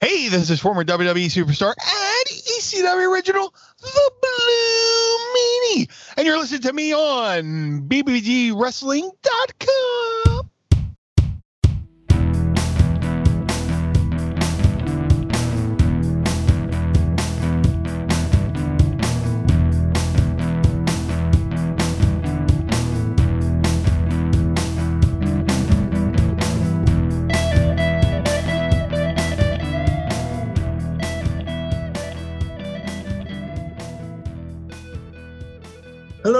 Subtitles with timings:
[0.00, 3.52] Hey, this is former WWE superstar and ECW original,
[3.82, 5.90] the Blue Meanie.
[6.16, 10.29] And you're listening to me on BBGWrestling.com.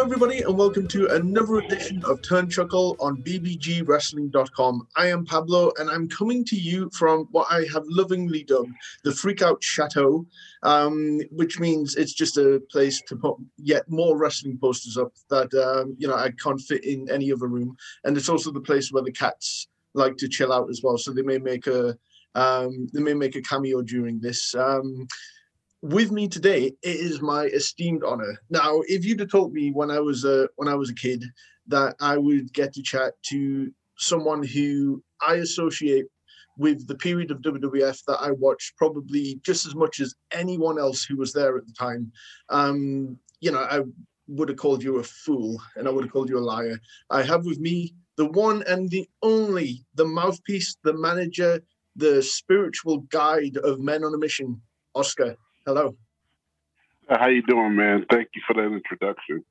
[0.01, 4.89] Hello, everybody, and welcome to another edition of Turn Chuckle on BBGWrestling.com.
[4.97, 8.73] I am Pablo, and I'm coming to you from what I have lovingly dubbed
[9.05, 10.25] the Freakout Chateau,
[10.63, 15.53] um, which means it's just a place to put yet more wrestling posters up that
[15.53, 18.91] um, you know I can't fit in any other room, and it's also the place
[18.91, 20.97] where the cats like to chill out as well.
[20.97, 21.95] So they may make a
[22.35, 24.55] um, they may make a cameo during this.
[24.55, 25.07] Um,
[25.83, 28.39] with me today it is my esteemed honor.
[28.51, 31.25] Now, if you'd have told me when I was a when I was a kid
[31.69, 36.07] that I would get to chat to someone who I associate
[36.59, 41.05] with the period of WWF that I watched probably just as much as anyone else
[41.05, 42.13] who was there at the time,
[42.51, 43.81] um, you know, I
[44.29, 46.79] would have called you a fool and I would have called you a liar.
[47.09, 51.63] I have with me the one and the only, the mouthpiece, the manager,
[51.97, 54.61] the spiritual guide of men on a mission,
[54.95, 55.37] Oscar.
[55.71, 55.97] Hello.
[57.09, 58.05] How you doing, man?
[58.11, 59.45] Thank you for that introduction.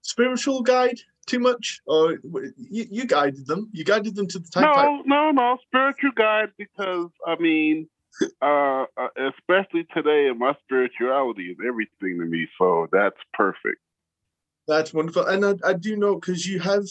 [0.00, 1.82] Spiritual guide, too much?
[1.84, 2.12] Or
[2.56, 3.68] you, you guided them?
[3.74, 4.64] You guided them to the type.
[4.64, 5.58] No, no, no.
[5.66, 7.86] Spiritual guide because I mean,
[8.40, 12.48] uh, uh, especially today, my spirituality is everything to me.
[12.56, 13.82] So that's perfect.
[14.66, 16.84] That's wonderful, and I, I do know because you have.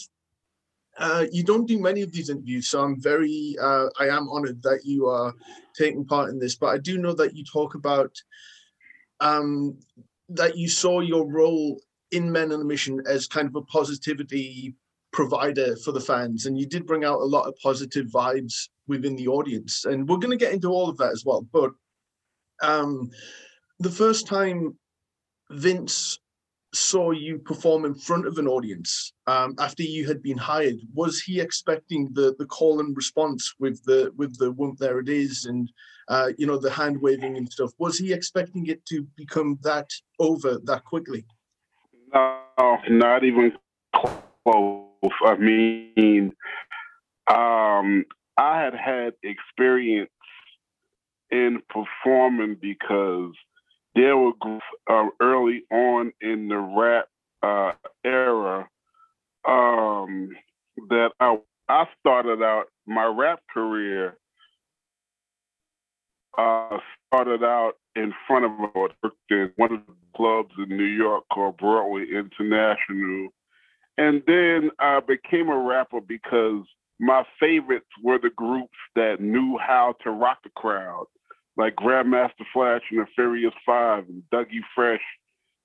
[1.00, 4.60] Uh, you don't do many of these interviews, so I'm very, uh, I am honored
[4.64, 5.32] that you are
[5.76, 6.56] taking part in this.
[6.56, 8.10] But I do know that you talk about
[9.20, 9.78] um,
[10.28, 11.80] that you saw your role
[12.10, 14.74] in Men on a Mission as kind of a positivity
[15.12, 19.16] provider for the fans, and you did bring out a lot of positive vibes within
[19.16, 19.84] the audience.
[19.84, 21.46] And we're going to get into all of that as well.
[21.52, 21.70] But
[22.62, 23.10] um,
[23.78, 24.76] the first time
[25.50, 26.18] Vince
[26.74, 31.20] saw you perform in front of an audience um, after you had been hired, was
[31.20, 35.46] he expecting the the call and response with the with the whoop there it is
[35.46, 35.70] and
[36.08, 37.70] uh, you know the hand waving and stuff?
[37.78, 41.24] Was he expecting it to become that over that quickly?
[42.12, 43.52] No, not even
[43.94, 44.84] close.
[45.24, 46.32] I mean,
[47.30, 48.04] um,
[48.36, 50.10] I had had experience
[51.30, 53.32] in performing because
[53.98, 57.08] there were groups uh, early on in the rap
[57.42, 57.72] uh,
[58.04, 58.68] era
[59.46, 60.30] um,
[60.88, 61.36] that I
[61.68, 64.16] I started out my rap career.
[66.36, 66.78] Uh,
[67.08, 73.30] started out in front of one of the clubs in New York called Broadway International,
[73.96, 76.64] and then I became a rapper because
[77.00, 81.06] my favorites were the groups that knew how to rock the crowd
[81.58, 85.02] like Grandmaster Flash and the Furious Five and Dougie Fresh,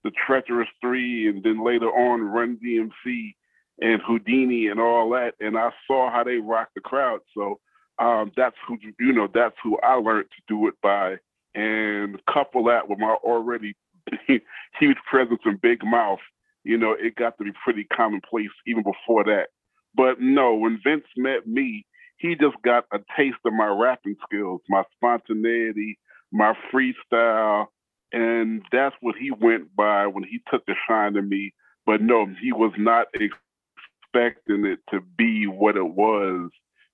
[0.03, 3.35] the Treacherous Three, and then later on Run DMC
[3.79, 5.35] and Whodini and all that.
[5.39, 7.19] And I saw how they rocked the crowd.
[7.37, 7.59] So
[7.99, 9.27] um, that's who you know.
[9.31, 11.17] That's who I learned to do it by.
[11.55, 13.75] And couple that with my already
[14.27, 16.19] huge presence and big mouth,
[16.63, 19.49] you know, it got to be pretty commonplace even before that.
[19.95, 21.85] But no, when Vince met me,
[22.23, 25.99] he just got a taste of my rapping skills, my spontaneity,
[26.31, 27.65] my freestyle,
[28.13, 31.53] and that's what he went by when he took a shine to me.
[31.85, 36.49] But no, he was not expecting it to be what it was.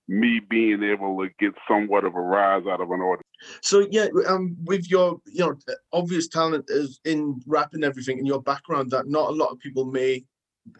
[0.07, 3.27] Me being able to get somewhat of a rise out of an audience.
[3.61, 5.55] So yeah, um, with your you know
[5.93, 9.59] obvious talent is in rap and everything, in your background that not a lot of
[9.59, 10.25] people may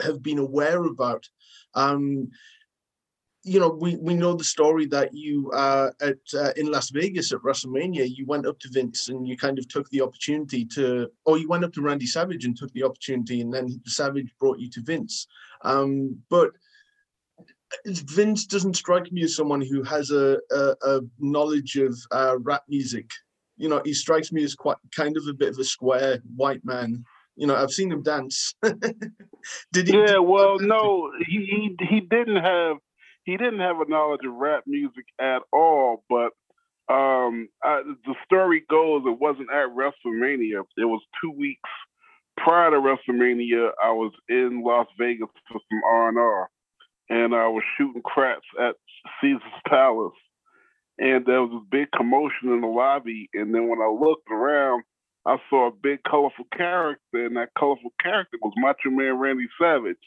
[0.01, 1.29] have been aware about.
[1.75, 2.31] Um,
[3.44, 7.31] you know, we, we know the story that you uh, at uh, in Las Vegas
[7.31, 11.09] at WrestleMania, you went up to Vince and you kind of took the opportunity to,
[11.25, 14.59] or you went up to Randy Savage and took the opportunity, and then Savage brought
[14.59, 15.27] you to Vince.
[15.62, 16.51] Um, but
[17.86, 22.63] Vince doesn't strike me as someone who has a, a, a knowledge of uh, rap
[22.68, 23.09] music.
[23.57, 26.65] You know, he strikes me as quite kind of a bit of a square white
[26.65, 27.06] man.
[27.38, 28.53] You know, I've seen him dance.
[29.71, 29.94] Did he?
[29.94, 32.77] Yeah, well, no, he, he he didn't have
[33.29, 36.03] he didn't have a knowledge of rap music at all.
[36.09, 36.31] But
[36.93, 40.63] um, I, the story goes, it wasn't at WrestleMania.
[40.77, 41.69] It was two weeks
[42.37, 43.71] prior to WrestleMania.
[43.83, 46.49] I was in Las Vegas for some R and R,
[47.09, 48.75] and I was shooting craps at
[49.21, 50.13] Caesar's Palace.
[50.99, 53.29] and there was a big commotion in the lobby.
[53.33, 54.83] And then when I looked around,
[55.25, 59.97] I saw a big colorful character, and that colorful character was Macho Man Randy Savage.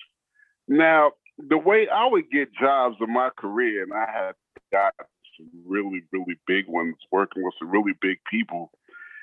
[0.68, 4.34] Now, the way I would get jobs in my career, and I had
[4.70, 4.94] got
[5.36, 8.70] some really, really big ones working with some really big people,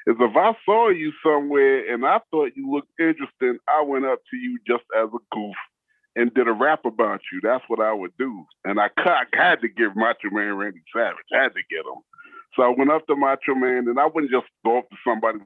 [0.07, 4.19] is if I saw you somewhere and I thought you looked interesting, I went up
[4.31, 5.55] to you just as a goof
[6.15, 7.39] and did a rap about you.
[7.43, 8.45] That's what I would do.
[8.65, 11.17] And I, I had to give Macho Man Randy Savage.
[11.33, 12.01] I had to get him.
[12.55, 15.39] So I went up to Macho Man and I wouldn't just go up to somebody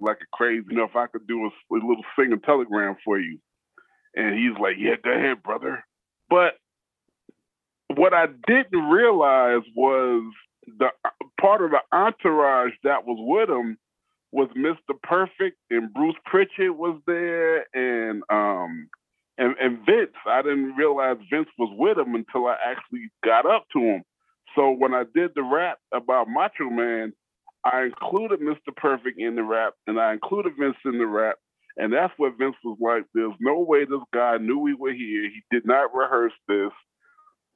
[0.00, 3.18] like a crazy, you know, if I could do a, a little singing telegram for
[3.18, 3.38] you.
[4.14, 5.84] And he's like, yeah, go ahead, brother.
[6.28, 6.54] But
[7.96, 10.32] what I didn't realize was
[10.78, 10.88] the
[11.40, 13.78] part of the entourage that was with him
[14.32, 15.00] was Mr.
[15.02, 18.88] Perfect and Bruce Prichard was there and um
[19.38, 20.14] and, and Vince.
[20.26, 24.02] I didn't realize Vince was with him until I actually got up to him.
[24.54, 27.12] So when I did the rap about Macho Man,
[27.64, 28.74] I included Mr.
[28.76, 31.36] Perfect in the rap and I included Vince in the rap.
[31.80, 33.04] And that's what Vince was like.
[33.14, 35.22] There's no way this guy knew we were here.
[35.22, 36.70] He did not rehearse this.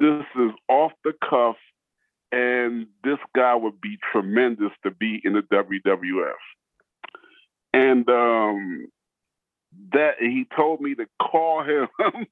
[0.01, 1.57] This is off the cuff.
[2.33, 6.33] And this guy would be tremendous to be in the WWF
[7.75, 8.87] and um,
[9.93, 11.89] that he told me to call him.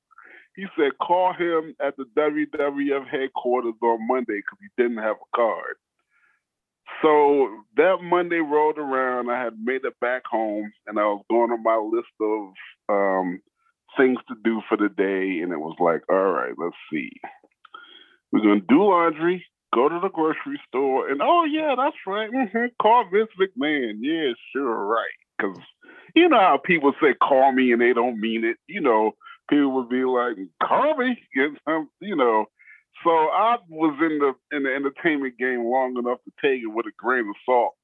[0.57, 5.37] he said call him at the WWF headquarters on Monday because he didn't have a
[5.37, 5.77] card.
[7.03, 9.31] So that Monday rolled around.
[9.31, 12.53] I had made it back home, and I was going on my list of
[12.89, 13.41] um,
[13.97, 17.11] things to do for the day, and it was like, all right, let's see.
[18.31, 19.45] We're gonna do laundry,
[19.75, 22.31] go to the grocery store, and oh yeah, that's right.
[22.31, 22.67] Mm-hmm.
[22.81, 23.99] Call Vince McMahon.
[24.01, 25.11] Yeah, sure, right
[25.43, 25.59] because
[26.15, 28.57] you know how people say call me and they don't mean it.
[28.67, 29.13] You know,
[29.49, 31.19] people would be like, call me,
[32.01, 32.47] you know.
[33.05, 36.87] So I was in the in the entertainment game long enough to take it with
[36.87, 37.75] a grain of salt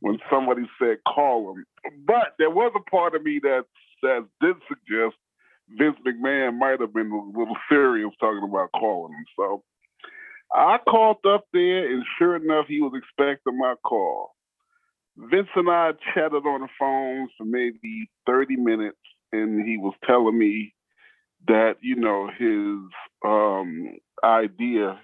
[0.00, 1.64] when somebody said call him.
[2.06, 3.64] But there was a part of me that
[4.02, 5.16] that did suggest
[5.78, 9.24] Vince McMahon might have been a little serious talking about calling him.
[9.36, 9.62] So
[10.52, 14.30] I called up there, and sure enough, he was expecting my call.
[15.16, 18.98] Vince and I chatted on the phone for maybe 30 minutes,
[19.32, 20.74] and he was telling me
[21.46, 22.90] that, you know, his
[23.24, 24.98] um, idea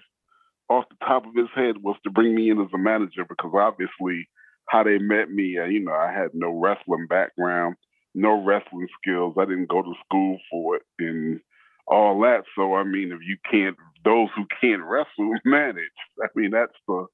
[0.69, 3.51] off the top of his head was to bring me in as a manager because
[3.53, 4.27] obviously
[4.69, 7.75] how they met me, uh, you know, I had no wrestling background,
[8.13, 9.35] no wrestling skills.
[9.37, 11.39] I didn't go to school for it and
[11.87, 12.43] all that.
[12.55, 15.85] So, I mean, if you can't, those who can't wrestle manage.
[16.21, 17.05] I mean, that's the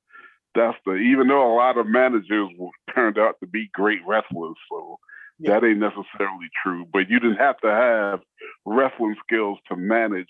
[0.56, 2.50] that's the even though a lot of managers
[2.94, 5.00] turned out to be great wrestlers, so
[5.46, 6.86] that ain't necessarily true.
[6.92, 8.20] But you didn't have to have
[8.66, 10.30] wrestling skills to manage,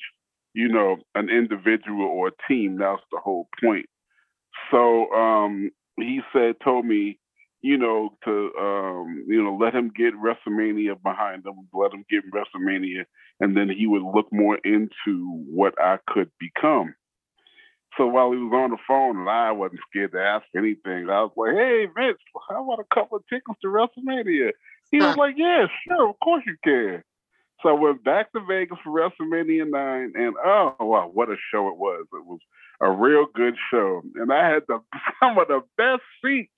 [0.54, 2.78] you know, an individual or a team.
[2.80, 3.88] That's the whole point.
[4.72, 7.20] So um, he said, told me,
[7.62, 12.24] you know, to um, you know, let him get WrestleMania behind him, let him get
[12.32, 13.06] WrestleMania,
[13.40, 16.94] and then he would look more into what I could become.
[17.98, 21.22] So while he was on the phone and I wasn't scared to ask anything, I
[21.22, 22.18] was like, hey, Vince,
[22.50, 24.52] how about a couple of tickets to WrestleMania?
[24.94, 27.04] He was like, yeah, sure, of course you can.
[27.64, 31.68] So I went back to Vegas for WrestleMania 9, and oh, wow, what a show
[31.70, 32.06] it was.
[32.14, 32.40] It was
[32.80, 34.04] a real good show.
[34.16, 34.82] And I had the,
[35.20, 36.52] some of the best seats.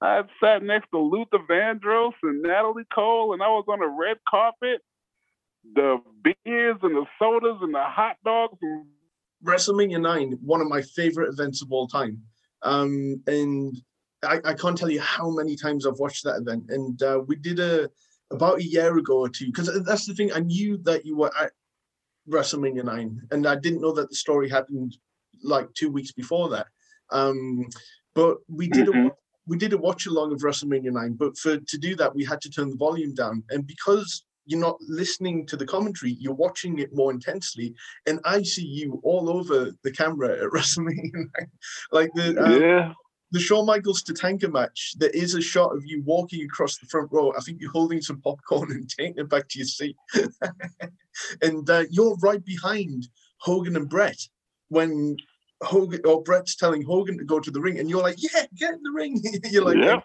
[0.00, 3.88] I had sat next to Luther Vandross and Natalie Cole, and I was on a
[3.88, 4.80] red carpet.
[5.74, 8.86] The beers and the sodas and the hot dogs and
[9.44, 12.22] WrestleMania 9, one of my favorite events of all time.
[12.62, 13.76] Um, and
[14.22, 16.64] I, I, can't tell you how many times I've watched that event.
[16.70, 17.88] And uh, we did a
[18.30, 21.30] about a year ago or two, because that's the thing, I knew that you were
[21.38, 21.52] at
[22.28, 24.96] WrestleMania 9, and I didn't know that the story happened
[25.42, 26.66] like two weeks before that.
[27.10, 27.66] Um,
[28.14, 29.06] but we did mm-hmm.
[29.06, 29.10] a
[29.46, 32.40] we did a watch along of WrestleMania 9, but for to do that we had
[32.42, 33.42] to turn the volume down.
[33.50, 37.74] And because you're not listening to the commentary, you're watching it more intensely.
[38.06, 41.30] And I see you all over the camera at WrestleMania.
[41.92, 42.92] like the um, yeah.
[43.30, 47.08] The Shawn Michaels Tatanka match, there is a shot of you walking across the front
[47.12, 47.32] row.
[47.36, 49.96] I think you're holding some popcorn and taking it back to your seat.
[51.42, 53.08] and uh, you're right behind
[53.38, 54.18] Hogan and Bret
[54.68, 55.16] when
[55.62, 58.74] Hogan or Bret's telling Hogan to go to the ring, and you're like, "Yeah, get
[58.74, 59.20] in the ring."
[59.50, 60.00] you're like, "Yeah,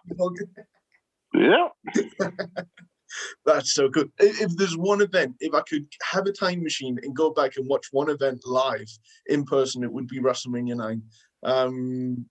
[1.34, 1.68] yeah."
[3.46, 4.12] That's so good.
[4.18, 7.68] If there's one event, if I could have a time machine and go back and
[7.68, 8.90] watch one event live
[9.28, 11.04] in person, it would be WrestleMania 9.
[11.44, 12.26] Um,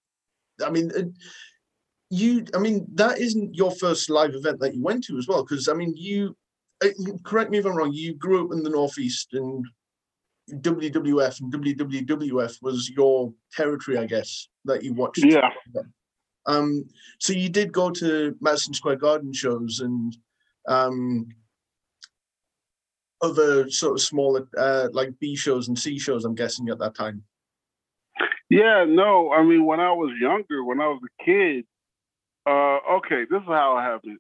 [0.63, 0.91] I mean,
[2.11, 5.43] you, I mean, that isn't your first live event that you went to as well.
[5.43, 6.37] Because, I mean, you,
[6.85, 6.89] uh,
[7.25, 9.65] correct me if I'm wrong, you grew up in the Northeast and
[10.51, 15.25] WWF and WWF was your territory, I guess, that you watched.
[15.25, 15.51] Yeah.
[16.47, 16.85] Um,
[17.19, 20.17] so you did go to Madison Square Garden shows and
[20.69, 21.29] um,
[23.23, 26.25] other sort of smaller, uh, like B shows and C shows.
[26.25, 27.23] I'm guessing at that time.
[28.51, 31.65] Yeah, no, I mean when I was younger, when I was a kid,
[32.47, 34.19] uh, okay, this is how it happened.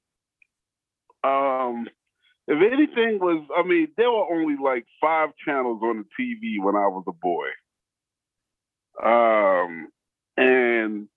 [1.24, 1.88] Um,
[2.48, 6.76] if anything was, I mean, there were only like five channels on the TV when
[6.76, 7.48] I was a boy.
[9.02, 9.88] Um,
[10.36, 11.08] and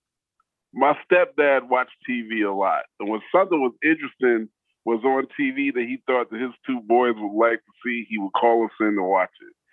[0.74, 2.84] my stepdad watched TV a lot.
[3.00, 4.50] And when something was interesting
[4.86, 8.18] was on TV that he thought that his two boys would like to see, he
[8.20, 9.65] would call us in to watch it.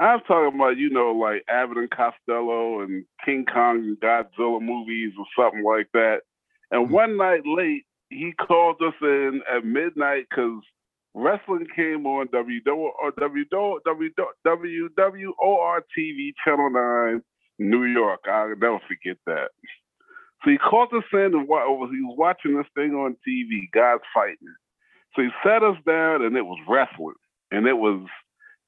[0.00, 5.12] I'm talking about, you know, like Abbott and Costello and King Kong and Godzilla movies
[5.18, 6.20] or something like that.
[6.70, 6.94] And mm-hmm.
[6.94, 10.62] one night late, he called us in at midnight because
[11.14, 13.12] wrestling came on WWOR
[15.98, 17.22] TV Channel 9,
[17.58, 18.20] New York.
[18.26, 19.50] I'll never forget that.
[20.42, 24.54] So he called us in and he was watching this thing on TV, guys fighting.
[25.14, 27.16] So he sat us down and it was wrestling.
[27.50, 28.06] And it was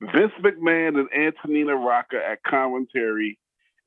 [0.02, 3.38] Vince McMahon and Antonino Rocca at commentary.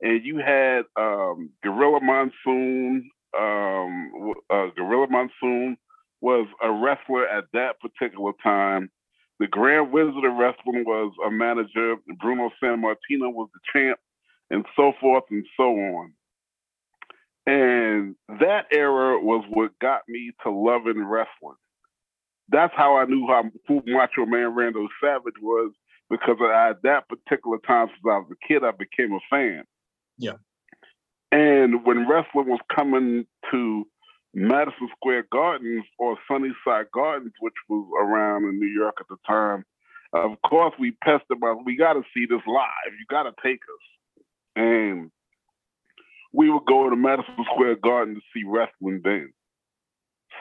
[0.01, 3.10] And you had um, Gorilla Monsoon.
[3.38, 5.77] Um, uh, Gorilla Monsoon
[6.22, 8.89] was a wrestler at that particular time.
[9.39, 11.95] The Grand Wizard of Wrestling was a manager.
[12.22, 14.00] Bruno Sammartino was the champ,
[14.50, 16.13] and so forth and so on.
[17.45, 21.57] And that era was what got me to loving wrestling.
[22.50, 25.74] That's how I knew how, who Macho Man Randy Savage was
[26.10, 29.64] because at that particular time, since I was a kid, I became a fan.
[30.18, 30.34] Yeah.
[31.32, 33.88] And when wrestling was coming to
[34.34, 39.66] Madison Square Gardens or Sunnyside Gardens, which was around in New York at the time,
[40.14, 42.94] of course we pestered about, we got to see this live.
[42.98, 44.24] You got to take us.
[44.56, 45.12] And
[46.32, 49.34] we would go to Madison Square Garden to see wrestling then.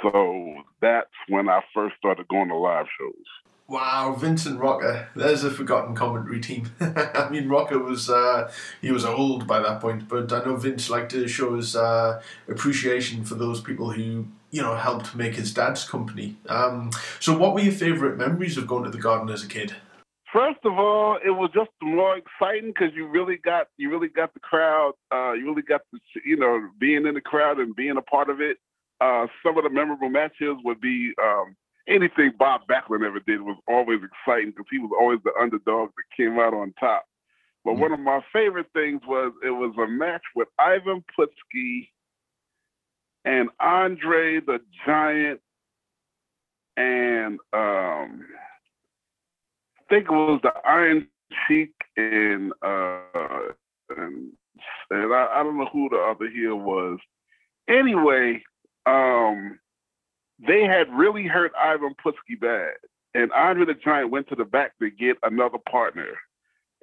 [0.03, 3.54] So that's when I first started going to live shows.
[3.67, 5.09] Wow, Vincent Rocca.
[5.17, 6.71] There's a forgotten commentary team.
[6.81, 8.53] I mean, Rocca was uh,
[8.83, 12.21] he was old by that point, but I know Vince liked to show his uh,
[12.47, 16.37] appreciation for those people who you know helped make his dad's company.
[16.47, 16.91] Um,
[17.21, 19.75] so, what were your favourite memories of going to the garden as a kid?
[20.31, 24.35] First of all, it was just more exciting because you really got you really got
[24.35, 24.93] the crowd.
[25.11, 28.29] Uh, you really got the you know being in the crowd and being a part
[28.29, 28.59] of it.
[29.01, 31.57] Uh, some of the memorable matches would be um,
[31.89, 36.17] anything Bob Backlund ever did was always exciting because he was always the underdog that
[36.17, 37.05] came out on top.
[37.65, 37.81] But mm-hmm.
[37.81, 41.89] one of my favorite things was it was a match with Ivan Putski
[43.25, 45.41] and Andre the Giant
[46.77, 48.27] and um,
[49.79, 51.07] I think it was the Iron
[51.47, 53.01] Sheik and uh,
[53.97, 54.33] and
[54.91, 56.99] and I, I don't know who the other heel was.
[57.69, 58.43] Anyway,
[58.87, 59.59] um,
[60.39, 62.75] they had really hurt Ivan Putski bad.
[63.15, 66.09] And Andre the Giant went to the back to get another partner.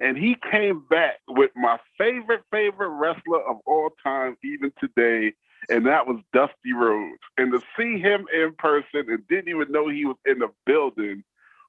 [0.00, 5.34] And he came back with my favorite, favorite wrestler of all time, even today,
[5.68, 7.20] and that was Dusty Rhodes.
[7.36, 11.22] And to see him in person and didn't even know he was in the building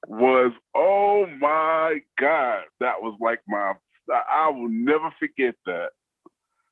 [0.08, 3.74] was, oh my God, that was like my,
[4.10, 5.90] I will never forget that.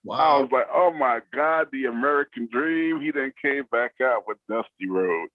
[0.04, 0.38] Wow.
[0.38, 3.00] I was like, oh my God, the American dream.
[3.00, 5.32] He then came back out with Dusty Rhodes.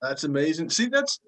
[0.00, 0.70] That's amazing.
[0.70, 1.20] See, that's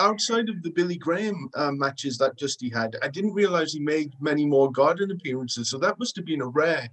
[0.00, 2.96] outside of the Billy Graham uh, matches that Dusty had.
[3.02, 6.48] I didn't realize he made many more Garden appearances, so that must have been a
[6.48, 6.88] rare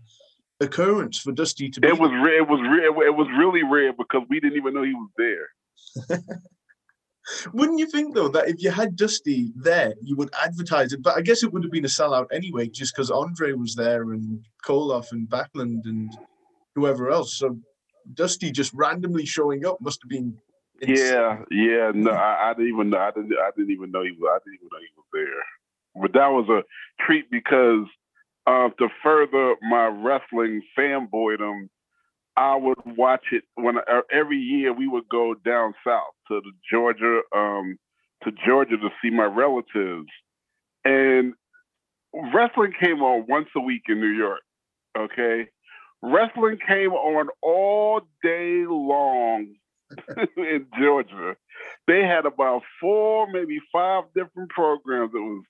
[0.60, 1.80] occurrence for Dusty to.
[1.80, 2.40] Be it was rare.
[2.40, 3.08] It was rare.
[3.08, 6.20] It was really rare because we didn't even know he was there.
[7.54, 11.02] Wouldn't you think though that if you had Dusty there, you would advertise it?
[11.02, 14.12] But I guess it would have been a sellout anyway, just because Andre was there
[14.12, 16.16] and Koloff and Backlund and
[16.76, 17.38] whoever else.
[17.38, 17.58] So
[18.14, 20.38] Dusty just randomly showing up must have been.
[20.82, 21.06] Insane.
[21.06, 21.92] Yeah, yeah.
[21.94, 22.98] No, I, I, didn't even know.
[22.98, 23.34] I didn't.
[23.34, 24.30] I didn't even know he was.
[24.34, 26.02] I didn't even know he was there.
[26.02, 27.86] But that was a treat because
[28.48, 31.70] uh, to further my wrestling fanboydom,
[32.36, 37.22] I would watch it when uh, every year we would go down south to Georgia,
[37.36, 37.78] um,
[38.24, 40.08] to Georgia to see my relatives,
[40.84, 41.34] and
[42.34, 44.42] wrestling came on once a week in New York.
[44.98, 45.48] Okay,
[46.02, 49.54] wrestling came on all day long
[50.38, 51.36] in Georgia.
[51.88, 55.12] They had about four, maybe five different programs.
[55.14, 55.44] It was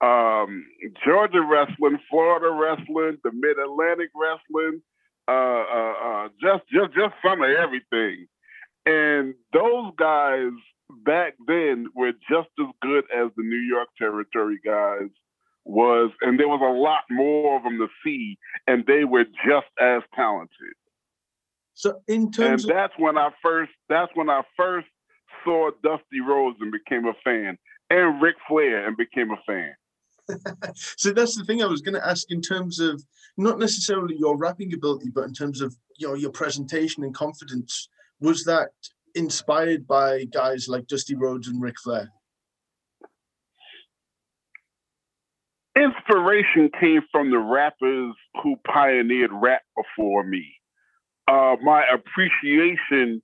[0.00, 0.64] um,
[1.04, 4.82] Georgia wrestling, Florida wrestling, the Mid Atlantic wrestling
[5.28, 8.26] uh, uh, uh, just just just some of everything.
[8.86, 10.52] And those guys
[11.04, 15.10] back then were just as good as the New York territory guys
[15.64, 19.66] was, and there was a lot more of them to see, and they were just
[19.78, 20.74] as talented.
[21.74, 24.88] So in terms, and of, that's when I first, that's when I first
[25.44, 27.58] saw Dusty Rhodes and became a fan,
[27.90, 29.74] and Ric Flair and became a fan.
[30.74, 33.02] so that's the thing I was going to ask in terms of
[33.36, 37.88] not necessarily your rapping ability, but in terms of you know your presentation and confidence.
[38.20, 38.70] Was that
[39.14, 42.10] inspired by guys like Dusty Rhodes and Ric Flair?
[45.76, 50.44] Inspiration came from the rappers who pioneered rap before me.
[51.28, 53.22] Uh, my appreciation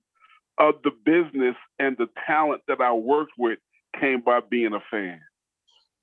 [0.57, 3.59] of the business and the talent that I worked with
[3.99, 5.19] came by being a fan.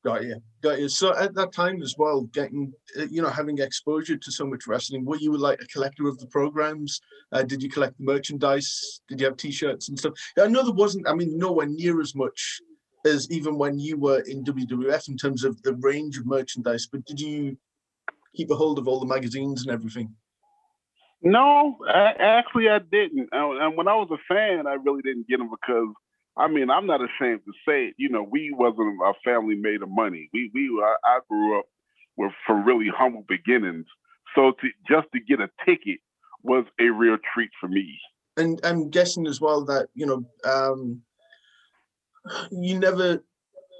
[0.05, 0.89] Got you, got you.
[0.89, 4.67] So at that time as well, getting uh, you know having exposure to so much
[4.67, 7.01] wrestling, were you like a collector of the programs?
[7.31, 9.01] Uh, did you collect the merchandise?
[9.09, 10.15] Did you have T-shirts and stuff?
[10.41, 11.09] I know there wasn't.
[11.09, 12.61] I mean, nowhere near as much
[13.07, 16.89] as even when you were in WWF in terms of the range of merchandise.
[16.91, 17.57] But did you
[18.35, 20.15] keep a hold of all the magazines and everything?
[21.23, 23.29] No, I, actually, I didn't.
[23.31, 25.95] And when I was a fan, I really didn't get them because
[26.37, 27.95] I mean, I'm not ashamed to say it.
[27.99, 30.29] You know, we wasn't a family made of money.
[30.33, 31.67] We we I, I grew up
[32.17, 33.87] with from really humble beginnings.
[34.35, 35.99] So to just to get a ticket
[36.43, 37.99] was a real treat for me.
[38.37, 41.03] And I'm guessing as well that you know um,
[42.51, 43.23] you never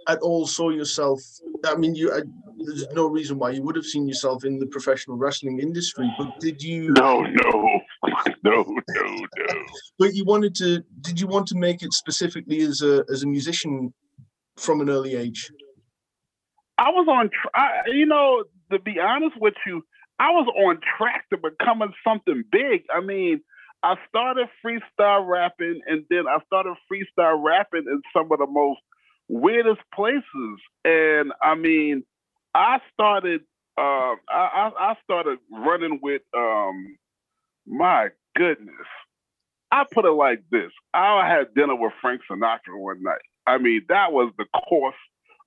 [0.09, 1.21] at all saw yourself.
[1.65, 2.13] I mean, you.
[2.13, 2.23] I,
[2.65, 6.39] there's no reason why you would have seen yourself in the professional wrestling industry, but
[6.39, 6.93] did you?
[6.93, 7.81] No, no,
[8.45, 9.27] no, no, no.
[9.99, 10.83] But you wanted to.
[11.01, 13.93] Did you want to make it specifically as a as a musician
[14.57, 15.51] from an early age?
[16.79, 17.31] I was on.
[17.55, 19.85] I, you know, to be honest with you,
[20.19, 22.85] I was on track to becoming something big.
[22.95, 23.41] I mean,
[23.83, 28.81] I started freestyle rapping, and then I started freestyle rapping in some of the most
[29.33, 30.61] weirdest places.
[30.85, 32.05] And I mean,
[32.55, 33.41] I started.
[33.79, 36.23] Uh, I, I started running with.
[36.37, 36.97] Um,
[37.67, 38.87] my goodness,
[39.71, 43.23] I put it like this: I had dinner with Frank Sinatra one night.
[43.47, 44.95] I mean, that was the course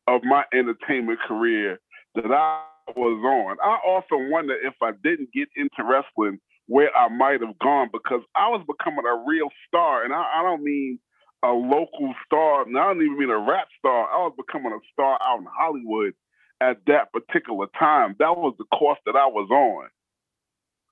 [0.07, 1.79] of my entertainment career
[2.15, 2.63] that I
[2.95, 3.57] was on.
[3.63, 8.21] I often wonder if I didn't get into wrestling where I might have gone because
[8.35, 10.99] I was becoming a real star, and I, I don't mean
[11.43, 12.65] a local star.
[12.67, 14.07] Now I don't even mean a rap star.
[14.09, 16.13] I was becoming a star out in Hollywood
[16.61, 18.15] at that particular time.
[18.19, 19.89] That was the course that I was on.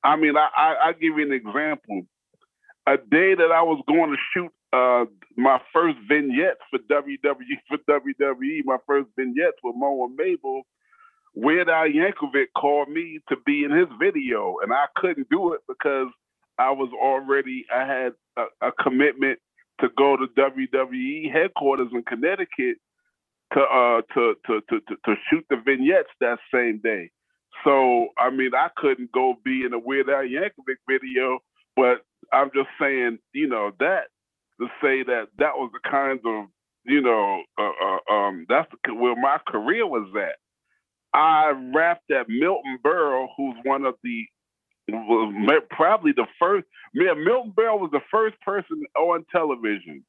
[0.03, 2.03] I mean, I, I, I give you an example.
[2.85, 5.05] A day that I was going to shoot uh,
[5.37, 10.63] my first vignettes for WWE for WWE, my first vignettes with Mo and Mabel,
[11.35, 15.61] Weird Al Yankovic called me to be in his video, and I couldn't do it
[15.67, 16.07] because
[16.59, 19.39] I was already I had a, a commitment
[19.83, 22.77] to go to WWE headquarters in Connecticut
[23.53, 27.11] to uh to to to to, shoot the vignettes that same day.
[27.63, 31.39] So I mean, I couldn't go be in a Weird Al Yankovic video,
[31.75, 34.05] but I'm just saying, you know, that
[34.59, 36.45] to say that that was the kinds of,
[36.85, 40.37] you know, uh, uh, um, that's the, where my career was at.
[41.13, 44.25] I rapped at Milton Berle, who's one of the
[45.69, 46.65] probably the first.
[46.93, 50.03] Man, Milton Berle was the first person on television,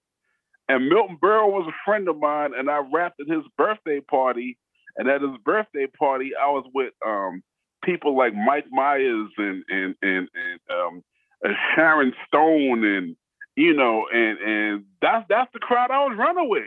[0.68, 4.58] and Milton Berle was a friend of mine, and I rapped at his birthday party.
[4.96, 7.42] And at his birthday party, I was with um,
[7.84, 11.02] people like Mike Myers and and and, and um,
[11.44, 13.16] uh, Sharon Stone, and
[13.56, 16.62] you know, and and that's that's the crowd I was running with.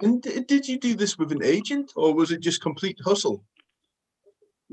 [0.00, 3.44] And did you do this with an agent, or was it just complete hustle?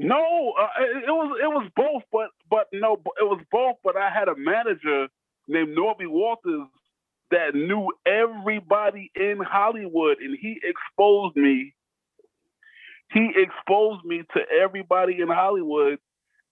[0.01, 3.77] No, uh, it, it, was it was both, but but no, it was both.
[3.85, 5.07] But I had a manager
[5.47, 6.67] named Norby Walters
[7.31, 11.75] that knew everybody in Hollywood, and he exposed me.
[13.13, 15.99] He exposed me to everybody in Hollywood,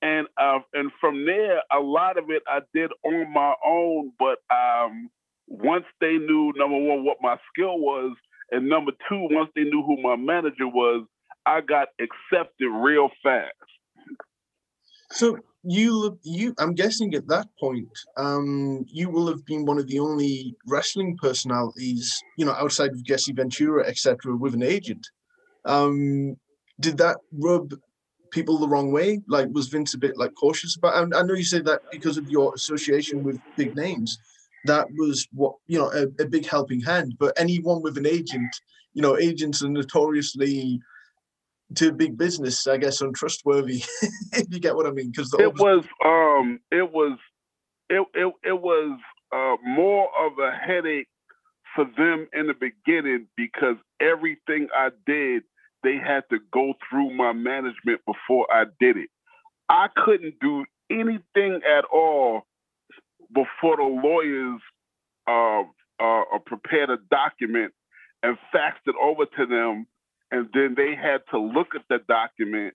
[0.02, 4.14] and uh, and from there, a lot of it I did on my own.
[4.20, 5.10] But um,
[5.48, 8.16] once they knew number one what my skill was,
[8.52, 11.06] and number two, once they knew who my manager was,
[11.50, 13.54] I got accepted real fast.
[15.12, 19.88] So you you I'm guessing at that point, um, you will have been one of
[19.88, 25.06] the only wrestling personalities, you know, outside of Jesse Ventura, etc., with an agent.
[25.66, 26.38] Um,
[26.80, 27.74] did that rub
[28.32, 29.20] people the wrong way?
[29.28, 30.94] Like, was Vince a bit like cautious about?
[30.94, 34.20] I, I know you said that because of your association with big names,
[34.66, 37.16] that was what you know a, a big helping hand.
[37.20, 38.56] But anyone with an agent,
[38.94, 40.80] you know, agents are notoriously
[41.76, 43.84] to big business, I guess, untrustworthy.
[44.34, 47.18] if you get what I mean, because it was, um, it was,
[47.90, 49.00] it it it was
[49.32, 51.08] uh, more of a headache
[51.76, 55.44] for them in the beginning because everything I did,
[55.84, 59.10] they had to go through my management before I did it.
[59.70, 62.42] I couldn't do anything at all
[63.34, 64.62] before the lawyers
[65.28, 65.64] uh,
[66.04, 67.74] uh, prepared a document
[68.24, 69.86] and faxed it over to them,
[70.32, 72.74] and then they had to look at the document,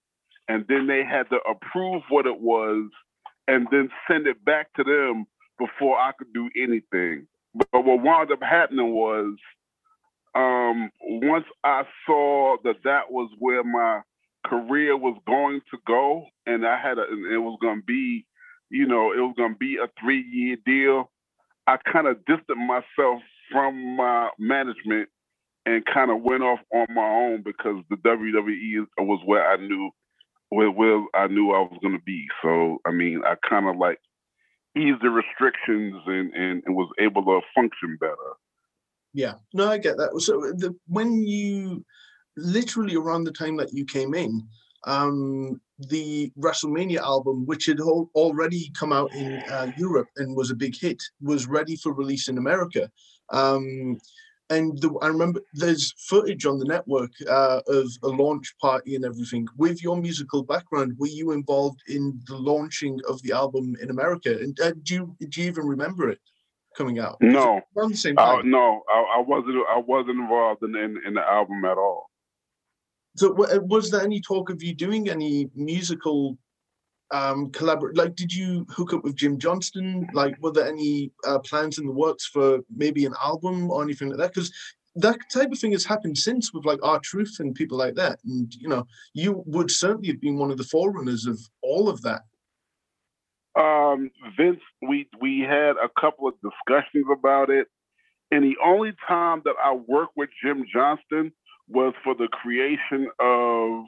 [0.49, 2.91] and then they had to approve what it was,
[3.49, 5.27] and then send it back to them
[5.59, 7.27] before I could do anything.
[7.55, 9.37] But what wound up happening was,
[10.35, 14.01] um, once I saw that that was where my
[14.45, 18.27] career was going to go, and I had a, it was going to be,
[18.71, 21.11] you know, it was going to be a three year deal.
[21.67, 25.09] I kind of distanced myself from my management
[25.67, 29.91] and kind of went off on my own because the WWE was where I knew
[30.51, 32.27] where, where I knew I was going to be.
[32.43, 33.99] So I mean, I kind of like
[34.77, 38.15] eased the restrictions and, and, and was able to function better.
[39.13, 40.21] Yeah, no, I get that.
[40.21, 41.85] So the, when you
[42.37, 44.43] literally around the time that you came in,
[44.87, 50.57] um, the WrestleMania album, which had already come out in uh, Europe and was a
[50.57, 52.91] big hit, was ready for release in America.
[53.31, 53.99] Um,
[54.51, 59.05] and the, I remember there's footage on the network uh, of a launch party and
[59.05, 59.47] everything.
[59.57, 64.31] With your musical background, were you involved in the launching of the album in America?
[64.39, 66.21] And uh, do you do you even remember it
[66.77, 67.17] coming out?
[67.21, 68.19] No, around the same.
[68.19, 69.57] Uh, no, I, I, wasn't.
[69.69, 72.11] I wasn't involved in, in, in the album at all.
[73.17, 76.37] So, was there any talk of you doing any musical
[77.15, 80.09] um collaborate like did you hook up with jim johnston?
[80.13, 84.09] Like were there any uh, plans in the works for maybe an album or anything
[84.09, 84.35] like that?
[84.35, 84.53] Because
[84.97, 88.19] that type of thing has happened since with like R-Truth and people like that.
[88.25, 92.03] And you know you would certainly have been one of the forerunners of all of
[92.03, 92.23] that.
[93.57, 97.69] Um vince we we had a couple of discussions about it.
[98.33, 101.33] And the only time that i worked with jim johnston
[101.69, 103.85] was for the creation of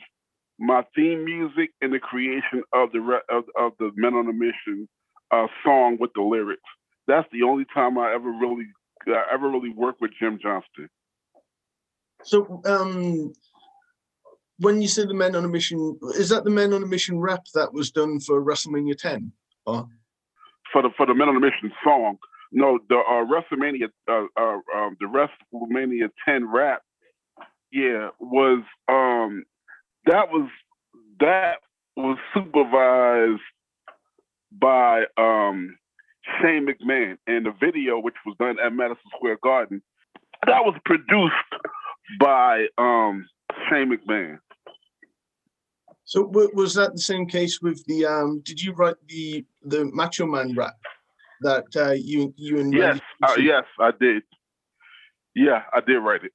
[0.59, 4.33] my theme music and the creation of the re- of, of the Men on a
[4.33, 4.89] Mission
[5.31, 6.63] uh, song with the lyrics.
[7.07, 8.67] That's the only time I ever really
[9.09, 10.89] I ever really worked with Jim Johnston.
[12.23, 13.33] So, um,
[14.59, 17.21] when you say the Men on a Mission, is that the Men on a Mission
[17.21, 19.33] rap that was done for WrestleMania 10?
[19.67, 19.87] Or?
[20.73, 22.17] For the for the Men on a Mission song,
[22.53, 26.83] no, the uh, WrestleMania uh, uh, um, the WrestleMania 10 rap,
[27.71, 29.45] yeah, was um
[30.07, 30.49] that was
[31.21, 31.57] that
[31.97, 33.41] was supervised
[34.53, 35.77] by um,
[36.41, 39.83] Shane McMahon, and the video, which was done at Madison Square Garden,
[40.47, 41.35] that was produced
[42.21, 43.27] by um,
[43.69, 44.39] Shane McMahon.
[46.05, 48.07] So was that the same case with the?
[48.07, 50.77] Um, did you write the the Macho Man rap
[51.41, 54.23] that uh, you you and yes, uh, yes, I did.
[55.35, 56.33] Yeah, I did write it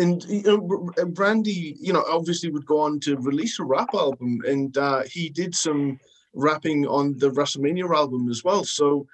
[0.00, 4.40] and you know, Randy, you know, obviously would go on to release a rap album,
[4.46, 6.00] and uh, he did some
[6.34, 8.64] rapping on the WrestleMania album as well.
[8.64, 9.06] So,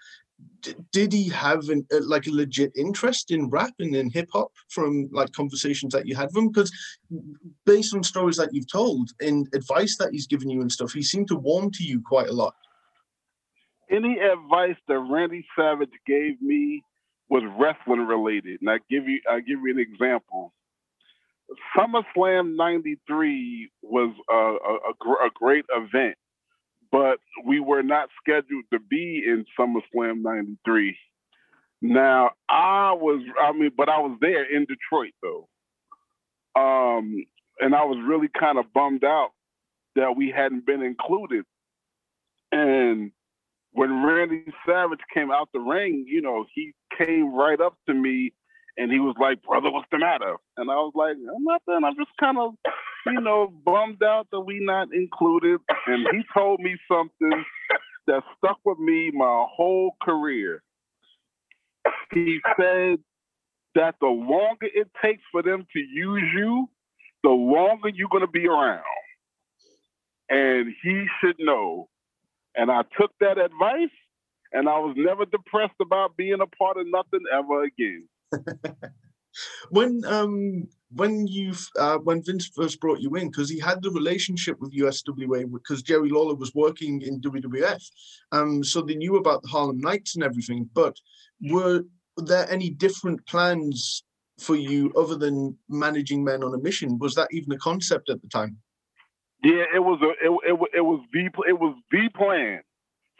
[0.60, 4.28] d- did he have an, a, like a legit interest in rap and in hip
[4.32, 6.48] hop from like conversations that you had with him?
[6.48, 6.70] Because
[7.64, 11.02] based on stories that you've told and advice that he's given you and stuff, he
[11.02, 12.54] seemed to warm to you quite a lot.
[13.90, 16.84] Any advice that Randy Savage gave me
[17.28, 20.52] was wrestling related, and I give you I give you an example.
[21.76, 26.16] SummerSlam '93 was a, a, a, great event,
[26.90, 30.96] but we were not scheduled to be in SummerSlam '93.
[31.82, 35.48] Now I was, I mean, but I was there in Detroit though,
[36.54, 37.24] um,
[37.60, 39.30] and I was really kind of bummed out
[39.94, 41.44] that we hadn't been included.
[42.52, 43.10] And
[43.72, 48.32] when Randy Savage came out the ring, you know, he came right up to me
[48.76, 51.84] and he was like, "Brother, what's the matter?" And I was like, "Nothing.
[51.84, 52.54] I'm just kind of,
[53.06, 57.44] you know, bummed out that we not included." And he told me something
[58.06, 60.62] that stuck with me my whole career.
[62.12, 62.98] He said
[63.74, 66.68] that the longer it takes for them to use you,
[67.22, 68.82] the longer you're going to be around.
[70.28, 71.88] And he should know.
[72.56, 73.94] And I took that advice,
[74.52, 78.08] and I was never depressed about being a part of nothing ever again.
[79.70, 83.90] when um when you uh, when Vince first brought you in, because he had the
[83.90, 87.82] relationship with USWA because Jerry Lawler was working in WWF,
[88.32, 90.68] um, so they knew about the Harlem Knights and everything.
[90.74, 90.96] But
[91.40, 91.82] were
[92.16, 94.04] there any different plans
[94.38, 96.98] for you other than managing men on a mission?
[96.98, 98.56] Was that even a concept at the time?
[99.42, 102.60] Yeah, it was a it, it, it was the it was the plan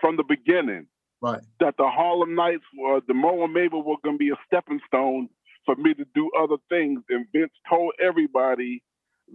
[0.00, 0.86] from the beginning.
[1.32, 1.42] Right.
[1.60, 5.28] That the Harlem Knights, were, the and Mabel were going to be a stepping stone
[5.64, 7.02] for me to do other things.
[7.10, 8.82] And Vince told everybody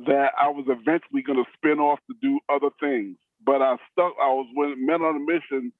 [0.07, 3.17] that I was eventually going to spin off to do other things.
[3.45, 4.13] But I stuck.
[4.21, 5.73] I was with Men on a Mission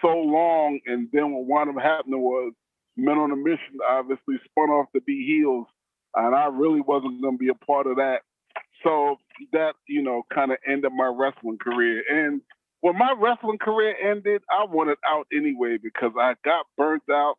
[0.00, 2.52] so long, and then what wound up happening was
[2.96, 5.66] Men on a Mission obviously spun off to be heels,
[6.14, 8.20] and I really wasn't going to be a part of that.
[8.84, 9.16] So
[9.52, 12.02] that you know kind of ended my wrestling career.
[12.08, 12.40] And
[12.80, 17.36] when my wrestling career ended, I wanted out anyway because I got burnt out,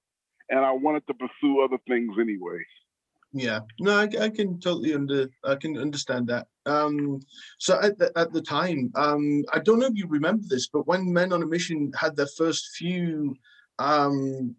[0.49, 2.59] and I wanted to pursue other things anyway.
[3.31, 6.47] Yeah, no, I, I, can totally under I can understand that.
[6.65, 7.19] Um,
[7.59, 10.87] so at the at the time, um, I don't know if you remember this, but
[10.87, 13.35] when Men on a Mission had their first few
[13.77, 14.55] um,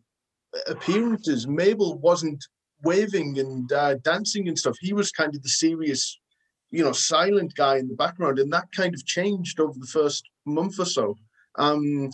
[0.68, 2.44] appearances, Mabel wasn't
[2.84, 4.76] waving and uh, dancing and stuff.
[4.80, 6.18] He was kind of the serious,
[6.70, 10.28] you know, silent guy in the background, and that kind of changed over the first
[10.46, 11.16] month or so.
[11.56, 12.10] Um,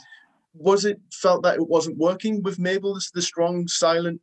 [0.55, 4.21] was it felt that it wasn't working with Mabel as the strong, silent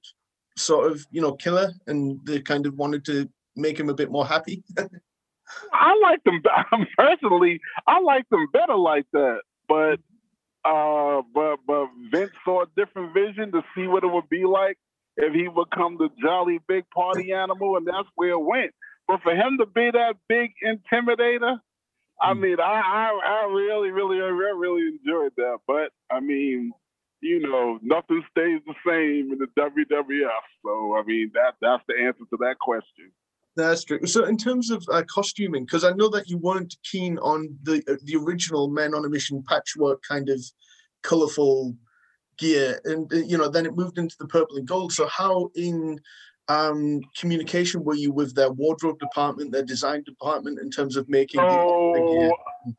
[0.58, 4.12] sort of you know killer, and they kind of wanted to make him a bit
[4.12, 4.64] more happy.
[5.72, 6.42] I like them
[6.98, 7.60] personally.
[7.88, 10.00] I like them better like that, but
[10.66, 14.78] uh, but but Vince saw a different vision to see what it would be like
[15.18, 18.72] if he would come the jolly big party animal, and that's where it went.
[19.08, 21.58] But for him to be that big intimidator,
[22.22, 22.42] I hmm.
[22.42, 25.58] mean, I, I, I really, really, I really enjoyed that.
[25.68, 26.72] But I mean,
[27.22, 30.30] you know, nothing stays the same in the WWF.
[30.64, 33.12] So, I mean, that that's the answer to that question.
[33.56, 34.06] That's true.
[34.06, 37.84] So, in terms of uh, costuming, because I know that you weren't keen on the
[37.88, 40.44] uh, the original Men on a Mission patchwork kind of
[41.04, 41.76] colorful
[42.38, 44.92] gear, and uh, you know, then it moved into the purple and gold.
[44.92, 46.00] So, how in
[46.48, 51.40] um, communication were you with their wardrobe department, their design department, in terms of making?
[51.42, 52.74] Oh, the,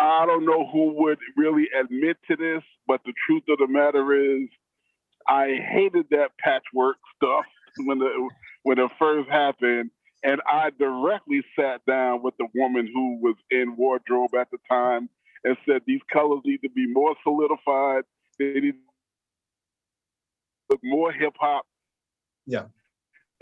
[0.00, 4.14] I don't know who would really admit to this, but the truth of the matter
[4.14, 4.48] is,
[5.28, 7.44] I hated that patchwork stuff
[7.84, 8.30] when the
[8.62, 9.90] when it first happened,
[10.22, 15.08] and I directly sat down with the woman who was in wardrobe at the time
[15.44, 18.04] and said these colors need to be more solidified.
[18.38, 18.78] They need to
[20.70, 21.66] look more hip hop.
[22.46, 22.66] Yeah.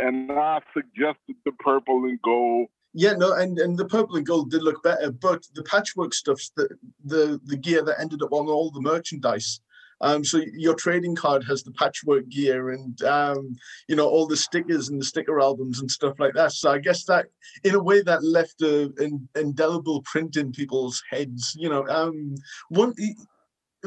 [0.00, 4.50] And I suggested the purple and gold yeah, no, and, and the purple and gold
[4.50, 6.68] did look better, but the patchwork stuff's the
[7.04, 9.60] the the gear that ended up on all the merchandise.
[10.02, 13.54] Um, so your trading card has the patchwork gear and um,
[13.86, 16.52] you know all the stickers and the sticker albums and stuff like that.
[16.52, 17.26] So I guess that
[17.62, 21.54] in a way that left a, an indelible print in people's heads.
[21.56, 22.34] You know, um,
[22.70, 22.94] one.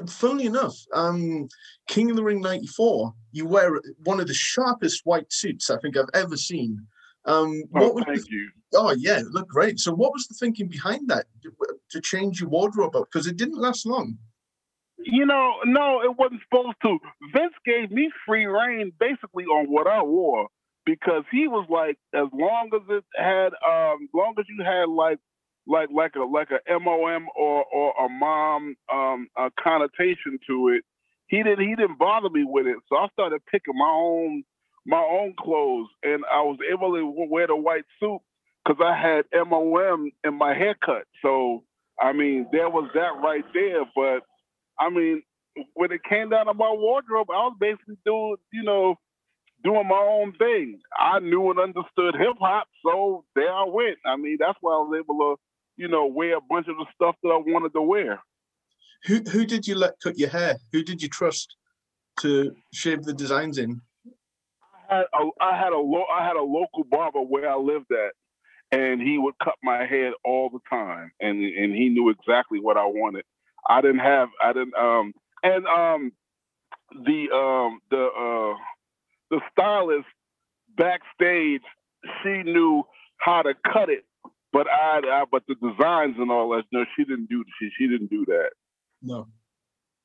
[0.08, 1.48] Funnily enough, um,
[1.88, 5.98] King of the Ring '94, you wear one of the sharpest white suits I think
[5.98, 6.80] I've ever seen.
[7.26, 8.50] Um, oh, what was thank the, you.
[8.74, 9.80] Oh yeah, it looked great.
[9.80, 11.26] So what was the thinking behind that
[11.92, 13.08] to change your wardrobe up?
[13.12, 14.18] Because it didn't last long.
[14.98, 16.98] You know, no, it wasn't supposed to.
[17.34, 20.48] Vince gave me free reign basically on what I wore
[20.86, 25.20] because he was like, as long as it had, um, long as you had like,
[25.68, 30.84] like, like a like a mom or or a mom um, a connotation to it,
[31.28, 32.78] he didn't he didn't bother me with it.
[32.90, 34.44] So I started picking my own
[34.86, 38.20] my own clothes, and I was able to wear the white suit
[38.66, 41.06] because I had MOM in my haircut.
[41.22, 41.64] So
[42.02, 43.84] I mean, there was that right there.
[43.96, 44.24] But
[44.80, 45.24] I mean,
[45.74, 48.96] when it came down to my wardrobe, I was basically doing, you know,
[49.64, 50.80] doing my own thing.
[50.98, 53.98] I knew and understood hip hop, so there I went.
[54.06, 56.86] I mean, that's why I was able to, you know, wear a bunch of the
[56.94, 58.20] stuff that I wanted to wear.
[59.06, 60.58] Who who did you let cut your hair?
[60.72, 61.56] Who did you trust
[62.22, 63.82] to shave the designs in?
[64.90, 67.92] I had a, I had a lo- I had a local barber where I lived
[67.92, 68.14] at,
[68.72, 72.78] and he would cut my head all the time, and and he knew exactly what
[72.78, 73.26] I wanted.
[73.68, 76.12] I didn't have I didn't um and um
[76.92, 78.58] the um the uh
[79.32, 80.08] the stylist
[80.78, 81.62] backstage
[82.22, 82.84] she knew
[83.18, 84.06] how to cut it,
[84.54, 87.88] but I, I but the designs and all that no she didn't do she she
[87.88, 88.52] didn't do that.
[89.02, 89.28] No.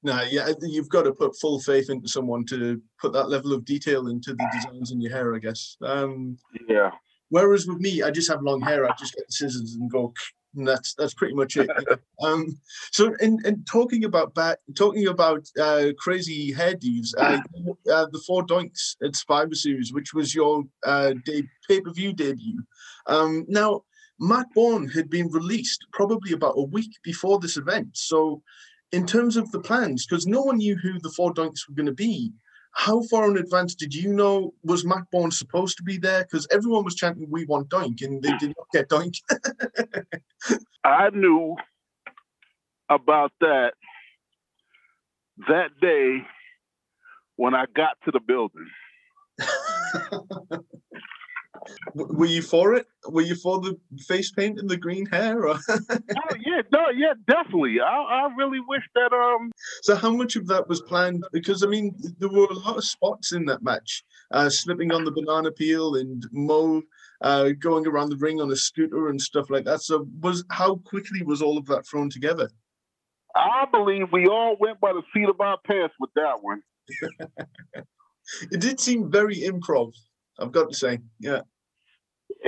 [0.03, 3.65] No, yeah, you've got to put full faith into someone to put that level of
[3.65, 5.77] detail into the designs in your hair, I guess.
[5.83, 6.93] Um, yeah.
[7.31, 8.89] Whereas with me, I just have long hair.
[8.89, 10.13] I just get the scissors and go.
[10.55, 11.69] And that's that's pretty much it.
[12.23, 12.59] um,
[12.93, 17.41] so, in, in talking about back, talking about uh, crazy hairdos, uh,
[17.93, 22.63] uh, the four doinks at Survivor Series, which was your uh, pay per view debut.
[23.07, 23.83] Um, now,
[24.21, 28.43] Matt Borne had been released probably about a week before this event, so
[28.93, 31.87] in terms of the plans, because no one knew who the four doinks were going
[31.87, 32.33] to be.
[32.73, 36.23] How far in advance did you know was Matt Borne supposed to be there?
[36.25, 39.15] Because everyone was chanting "We want Doink" and they did not get Doink.
[40.85, 41.57] I knew
[42.89, 43.73] about that
[45.49, 46.23] that day
[47.37, 48.69] when I got to the building.
[51.95, 52.87] were you for it?
[53.09, 55.47] Were you for the face paint and the green hair?
[55.47, 55.59] Or?
[55.71, 57.81] oh yeah, no, yeah, definitely.
[57.81, 59.51] I, I really wish that um.
[59.83, 61.25] So how much of that was planned?
[61.33, 65.05] Because I mean, there were a lot of spots in that match, uh, slipping on
[65.05, 66.83] the banana peel and Mo
[67.23, 69.83] uh, going around the ring on a scooter and stuff like that.
[69.83, 72.51] So was how quickly was all of that thrown together?
[73.35, 76.63] I believe we all went by the seat of our pants with that one.
[78.51, 79.93] it did seem very improv.
[80.39, 81.41] I've got to say, yeah.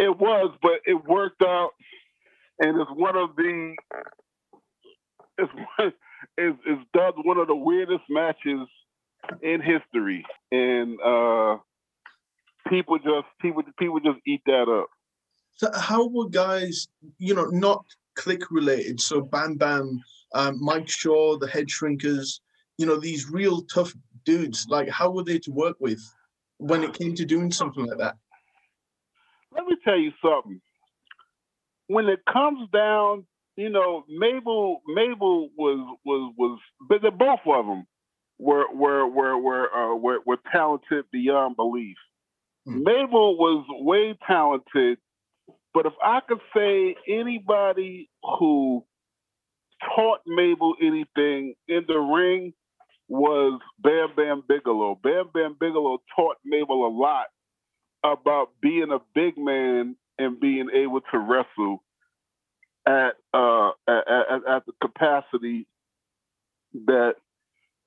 [0.00, 1.72] It was, but it worked out,
[2.58, 3.74] and it's one of the
[5.36, 5.52] it's
[6.38, 8.66] is is does one of the weirdest matches
[9.42, 11.58] in history, and uh,
[12.70, 14.88] people just people people just eat that up.
[15.56, 17.84] So how were guys, you know, not
[18.16, 19.02] Clique related?
[19.02, 20.00] So Bam Bam,
[20.34, 22.40] um, Mike Shaw, the Head Shrinkers,
[22.78, 23.92] you know, these real tough
[24.24, 24.66] dudes.
[24.70, 26.00] Like, how were they to work with
[26.56, 28.16] when it came to doing something like that?
[29.52, 30.60] Let me tell you something.
[31.88, 37.66] When it comes down, you know, Mabel Mabel was was was but the both of
[37.66, 37.86] them
[38.38, 41.96] were were were were uh, were, were talented beyond belief.
[42.66, 42.84] Hmm.
[42.84, 44.98] Mabel was way talented,
[45.74, 48.84] but if I could say anybody who
[49.96, 52.52] taught Mabel anything in the ring
[53.08, 54.98] was Bam Bam Bigelow.
[55.02, 57.26] Bam Bam Bigelow taught Mabel a lot
[58.04, 61.82] about being a big man and being able to wrestle
[62.86, 65.66] at uh, at, at, the capacity
[66.86, 67.14] that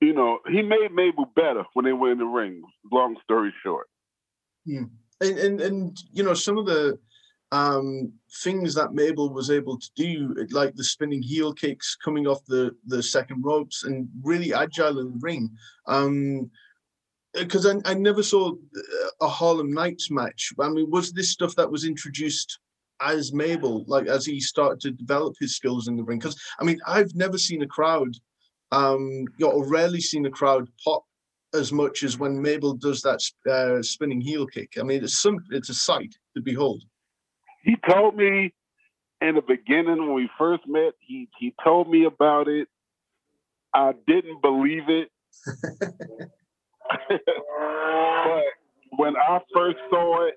[0.00, 2.62] you know he made Mabel better when they were in the ring.
[2.90, 3.88] Long story short.
[4.66, 4.84] Hmm.
[5.20, 6.98] And, and and you know some of the
[7.52, 12.44] um, things that Mabel was able to do, like the spinning heel kicks coming off
[12.46, 15.50] the the second ropes, and really agile in the ring.
[15.86, 16.50] Um,
[17.34, 18.52] because I, I never saw
[19.20, 20.52] a Harlem Knights match.
[20.60, 22.58] I mean, was this stuff that was introduced
[23.00, 26.18] as Mabel, like as he started to develop his skills in the ring?
[26.18, 28.14] Because I mean, I've never seen a crowd,
[28.72, 31.04] um, or rarely seen a crowd pop
[31.54, 33.20] as much as when Mabel does that
[33.50, 34.72] uh, spinning heel kick.
[34.78, 36.82] I mean, it's some, it's a sight to behold.
[37.62, 38.52] He told me
[39.20, 40.92] in the beginning when we first met.
[41.00, 42.68] He he told me about it.
[43.72, 45.08] I didn't believe it.
[46.90, 48.44] but
[48.96, 50.34] when I first saw it,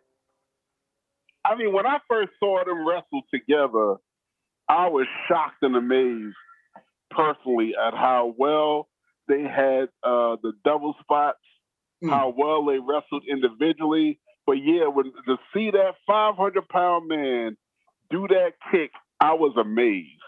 [1.45, 3.95] I mean, when I first saw them wrestle together,
[4.67, 6.35] I was shocked and amazed
[7.09, 8.89] personally at how well
[9.27, 11.39] they had uh, the double spots,
[12.03, 12.09] mm.
[12.09, 14.19] how well they wrestled individually.
[14.45, 17.57] But yeah, when to see that 500 pound man
[18.09, 20.21] do that kick, I was amazed.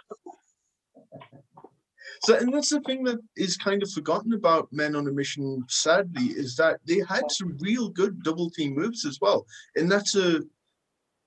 [2.23, 5.63] So, and that's the thing that is kind of forgotten about Men on a Mission,
[5.69, 9.45] sadly, is that they had some real good double team moves as well.
[9.75, 10.41] And that's a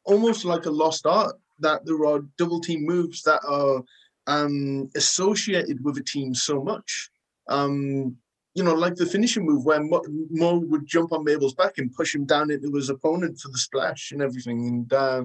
[0.04, 3.82] almost like a lost art that there are double team moves that are
[4.26, 7.10] um, associated with a team so much.
[7.48, 8.16] Um,
[8.54, 11.94] you know, like the finishing move where Mo, Mo, would jump on Mabel's back and
[11.94, 14.66] push him down into his opponent for the splash and everything.
[14.68, 15.24] And uh,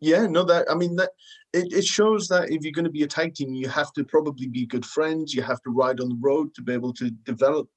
[0.00, 1.10] yeah, no, that I mean that
[1.52, 4.04] it, it shows that if you're going to be a tag team, you have to
[4.04, 5.34] probably be good friends.
[5.34, 7.68] You have to ride on the road to be able to develop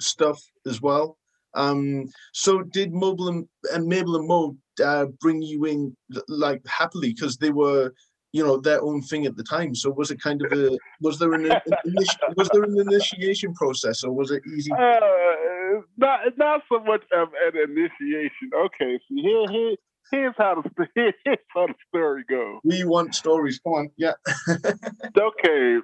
[0.00, 1.18] stuff as well.
[1.54, 5.96] Um, so did Mobile and, and Mabel and Mo uh, bring you in
[6.28, 7.92] like happily because they were,
[8.32, 9.74] you know, their own thing at the time?
[9.74, 11.60] So was it kind of a was there an, an
[12.36, 14.70] was there an initiation process or was it easy?
[14.72, 18.50] Uh, not not so much of an initiation.
[18.54, 19.76] Okay, so here here
[20.10, 20.88] here's how the
[21.24, 22.60] here's how the story goes.
[22.64, 23.58] We want stories.
[23.60, 24.12] Come on, yeah.
[25.18, 25.78] okay,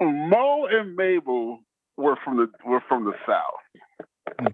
[0.00, 1.60] Mo and Mabel
[1.96, 4.46] were from the were from the South, hmm.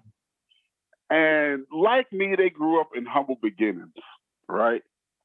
[1.09, 3.93] and like me, they grew up in humble beginnings,
[4.47, 4.81] right?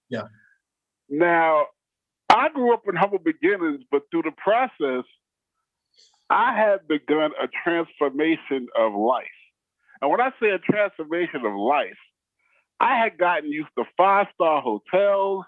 [0.08, 0.24] Yeah.
[1.08, 1.66] Now,
[2.28, 5.04] I grew up in humble beginnings, but through the process,
[6.30, 9.26] I had begun a transformation of life.
[10.00, 11.96] And when I say a transformation of life,
[12.80, 15.44] I had gotten used to five star hotels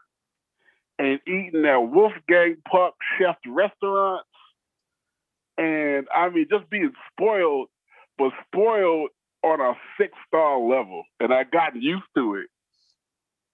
[0.99, 4.25] and eating at Wolfgang Puck chef restaurants.
[5.57, 7.69] And I mean, just being spoiled,
[8.17, 9.11] but spoiled
[9.45, 11.05] on a six star level.
[11.21, 12.49] And I got used to it.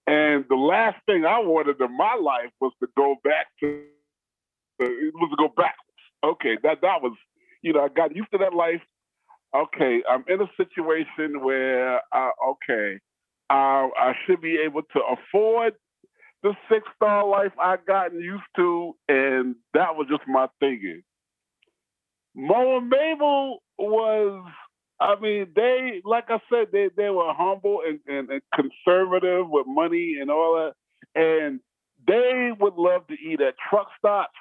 [0.07, 3.83] And the last thing I wanted in my life was to go back to,
[4.79, 5.75] it was to go backwards.
[6.23, 7.15] Okay, that, that was,
[7.63, 8.81] you know, I got used to that life.
[9.55, 12.99] Okay, I'm in a situation where, I, okay,
[13.49, 15.73] uh, I should be able to afford
[16.43, 21.01] the six star life I gotten used to, and that was just my thinking.
[22.35, 24.45] Mo and Mabel was
[24.99, 29.65] I mean, they like I said, they they were humble and, and, and conservative with
[29.67, 31.59] money and all that, and
[32.07, 34.37] they would love to eat at truck stops.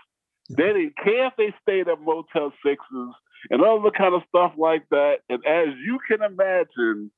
[0.50, 3.14] They didn't care if they stayed at Motel Sixes
[3.50, 5.16] and other kind of stuff like that.
[5.28, 7.10] And as you can imagine,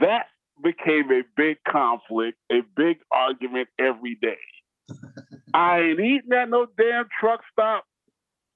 [0.00, 0.26] that
[0.62, 4.38] became a big conflict, a big argument every day.
[5.54, 7.84] I ain't eating at no damn truck stop.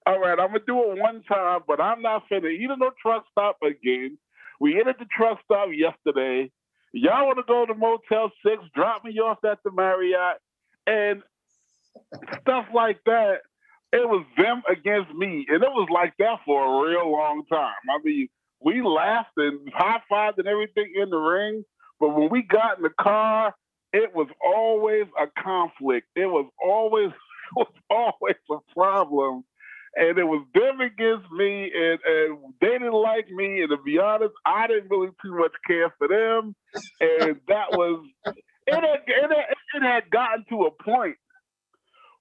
[0.07, 2.91] All right, I'm gonna do it one time, but I'm not finna eat at no
[3.01, 4.19] truck stop again.
[4.61, 6.51] We at the truck stop yesterday.
[6.93, 8.63] Y'all want to go to Motel Six?
[8.75, 10.39] Drop me off at the Marriott
[10.87, 11.23] and
[12.41, 13.41] stuff like that.
[13.93, 17.75] It was them against me, and it was like that for a real long time.
[17.89, 18.29] I mean,
[18.61, 21.65] we laughed and high fived and everything in the ring,
[22.01, 23.55] but when we got in the car,
[23.93, 26.09] it was always a conflict.
[26.15, 27.11] It was always
[27.57, 29.45] it was always a problem.
[29.97, 33.63] And it was them against me, and, and they didn't like me.
[33.63, 36.55] And to be honest, I didn't really too much care for them.
[37.01, 38.35] And that was it.
[38.69, 41.17] Had, it, had, it had gotten to a point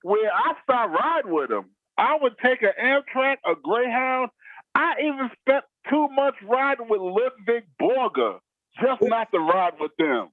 [0.02, 1.66] where I stopped riding with them.
[1.98, 4.30] I would take an Amtrak, a Greyhound.
[4.74, 8.40] I even spent too much riding with Ludwig Borga
[8.82, 10.30] just not to ride with them.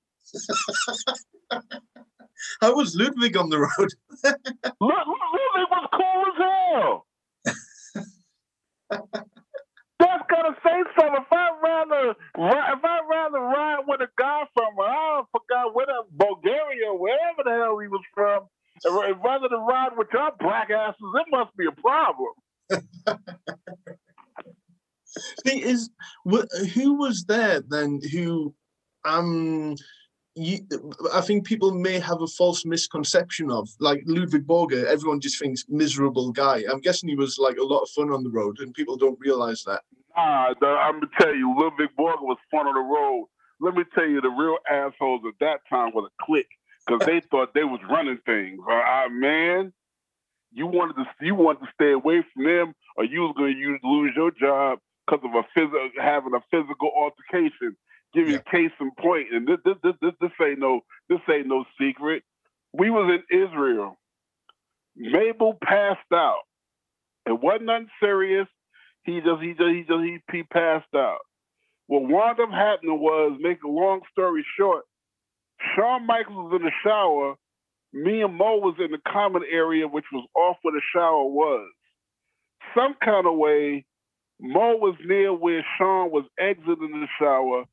[2.61, 3.91] How was Ludwig on the road?
[4.81, 6.39] Ludwig was cool as
[6.73, 7.07] hell.
[9.99, 11.23] That's gonna say something.
[11.23, 16.93] If I rather, if I rather ride with a guy from, I forgot where Bulgaria,
[16.93, 18.49] wherever the hell he was from,
[19.23, 22.35] rather than ride with your black asses, it must be a problem.
[25.45, 25.91] Thing is,
[26.75, 28.01] who was there then?
[28.13, 28.55] Who,
[29.05, 29.77] um,
[30.35, 30.59] you,
[31.13, 34.85] I think people may have a false misconception of, like Ludwig Borga.
[34.85, 36.65] Everyone just thinks miserable guy.
[36.71, 39.19] I'm guessing he was like a lot of fun on the road, and people don't
[39.21, 39.83] realize that.
[40.17, 43.27] Nah, the, I'm gonna tell you, Ludwig Borga was fun on the road.
[43.61, 46.47] Let me tell you, the real assholes at that time was a clique
[46.87, 48.61] because they thought they was running things.
[48.69, 49.73] Uh, man,
[50.53, 53.89] you wanted to you wanted to stay away from them, or you was going to
[53.89, 57.77] lose your job because of a physical having a physical altercation.
[58.15, 58.43] Give you yeah.
[58.47, 61.65] a case in point, and this, this this this this ain't no this ain't no
[61.81, 62.23] secret.
[62.73, 63.99] We was in Israel.
[64.97, 66.43] Mabel passed out.
[67.27, 68.47] It wasn't nothing serious.
[69.03, 71.19] He just he just he just he, he passed out.
[71.87, 74.85] What wound up happening was, make a long story short,
[75.75, 77.35] Shawn Michaels was in the shower.
[77.93, 81.69] Me and Mo was in the common area, which was off where the shower was.
[82.75, 83.85] Some kind of way,
[84.41, 87.65] Mo was near where Shawn was exiting the shower.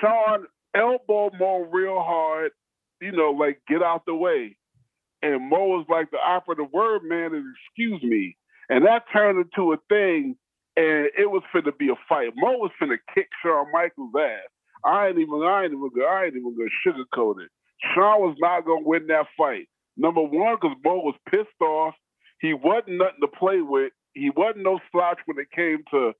[0.00, 0.46] Shawn
[0.76, 2.52] elbowed Mo real hard,
[3.00, 4.56] you know, like get out the way.
[5.22, 8.36] And Mo was like the operative word man is excuse me.
[8.68, 10.36] And that turned into a thing
[10.76, 12.30] and it was finna be a fight.
[12.36, 14.48] Mo was finna kick Shawn Michaels' ass.
[14.84, 17.50] I ain't even I ain't even I ain't even gonna sugarcoat it.
[17.94, 19.68] Shawn was not gonna win that fight.
[19.96, 21.94] Number one, because Mo was pissed off.
[22.40, 23.92] He wasn't nothing to play with.
[24.14, 26.12] He wasn't no slouch when it came to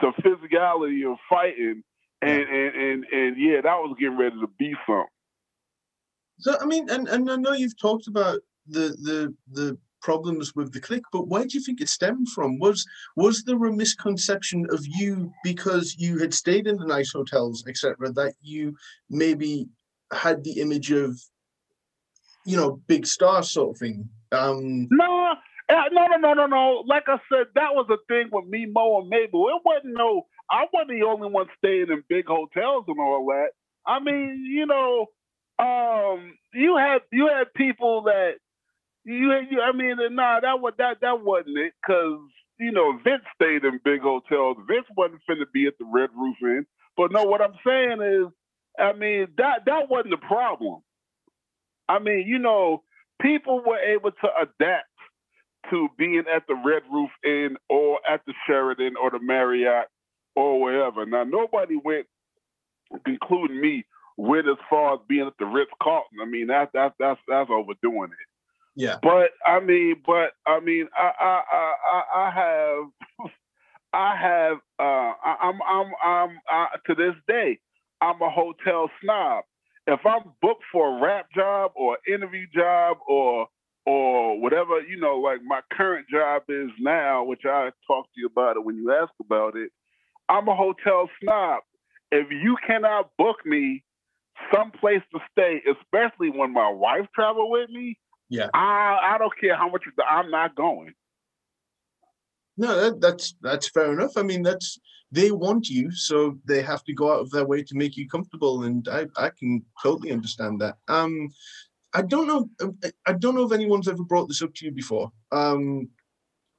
[0.00, 1.82] to physicality of fighting.
[2.20, 5.06] And and and and yeah, that was getting ready to be something.
[6.38, 10.72] So I mean, and, and I know you've talked about the the the problems with
[10.72, 12.58] the Clique, but where do you think it stemmed from?
[12.58, 12.84] Was
[13.16, 18.12] was there a misconception of you because you had stayed in the nice hotels, etc.,
[18.12, 18.76] that you
[19.08, 19.68] maybe
[20.12, 21.20] had the image of,
[22.44, 24.08] you know, big star sort of thing?
[24.32, 25.34] Um, no,
[25.68, 26.84] uh, no, no, no, no, no.
[26.86, 29.48] Like I said, that was a thing with me, Mo, and Mabel.
[29.48, 30.26] It wasn't no.
[30.50, 33.50] I wasn't the only one staying in big hotels and all that.
[33.86, 35.06] I mean, you know,
[35.58, 38.34] um, you had you had people that
[39.04, 42.20] you, you I mean, nah, that was that that wasn't it, because
[42.60, 44.58] you know Vince stayed in big hotels.
[44.68, 46.66] Vince wasn't finna be at the Red Roof Inn.
[46.96, 48.32] But no, what I'm saying is,
[48.78, 50.82] I mean that that wasn't the problem.
[51.88, 52.82] I mean, you know,
[53.20, 54.86] people were able to adapt
[55.70, 59.86] to being at the Red Roof Inn or at the Sheraton or the Marriott
[60.34, 61.06] or wherever.
[61.06, 62.06] Now, nobody went,
[63.06, 63.84] including me,
[64.16, 66.18] went as far as being at the Ritz Carlton.
[66.20, 68.28] I mean, that that that's that's overdoing it.
[68.74, 68.96] Yeah.
[69.02, 73.30] But I mean, but I mean, I I I, I have
[73.92, 77.58] I have uh I, I'm I'm I'm I, to this day
[78.00, 79.44] I'm a hotel snob.
[79.86, 83.48] If I'm booked for a rap job or interview job or
[83.84, 88.26] or whatever, you know, like my current job is now, which I talked to you
[88.26, 89.70] about it when you asked about it,
[90.28, 91.62] I'm a hotel snob.
[92.10, 93.84] If you cannot book me
[94.54, 98.48] someplace to stay, especially when my wife travel with me, yeah.
[98.54, 100.94] I I don't care how much I'm not going.
[102.56, 104.16] No, that, that's that's fair enough.
[104.16, 104.78] I mean, that's
[105.10, 108.08] they want you, so they have to go out of their way to make you
[108.08, 110.76] comfortable, and I I can totally understand that.
[110.88, 111.28] Um,
[111.94, 112.48] I don't know.
[113.06, 115.10] I don't know if anyone's ever brought this up to you before.
[115.30, 115.88] Um,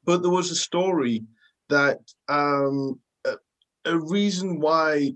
[0.06, 1.24] but there was a story
[1.70, 3.36] that um, a,
[3.86, 5.14] a reason why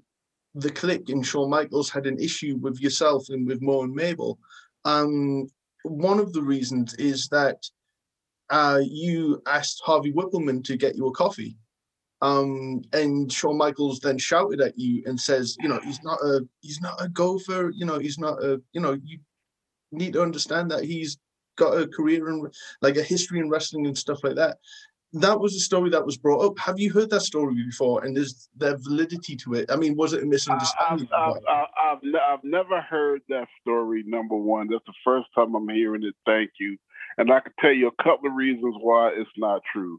[0.55, 4.39] the Clique in Shawn Michaels had an issue with yourself and with Mo and Mabel.
[4.85, 5.47] Um,
[5.83, 7.63] one of the reasons is that
[8.49, 11.57] uh, you asked Harvey Wippleman to get you a coffee.
[12.21, 16.41] Um, and Shawn Michaels then shouted at you and says, you know, he's not a
[16.61, 19.19] he's not a gopher, you know, he's not a, you know, you
[19.91, 21.17] need to understand that he's
[21.57, 22.47] got a career and
[22.81, 24.57] like a history in wrestling and stuff like that.
[25.13, 26.59] That was a story that was brought up.
[26.59, 28.03] Have you heard that story before?
[28.03, 29.71] And is there validity to it?
[29.71, 31.07] I mean, was it a misunderstanding?
[31.17, 34.03] I've, I've, I've, I've, never heard that story.
[34.05, 36.13] Number one, that's the first time I'm hearing it.
[36.25, 36.77] Thank you.
[37.17, 39.97] And I can tell you a couple of reasons why it's not true.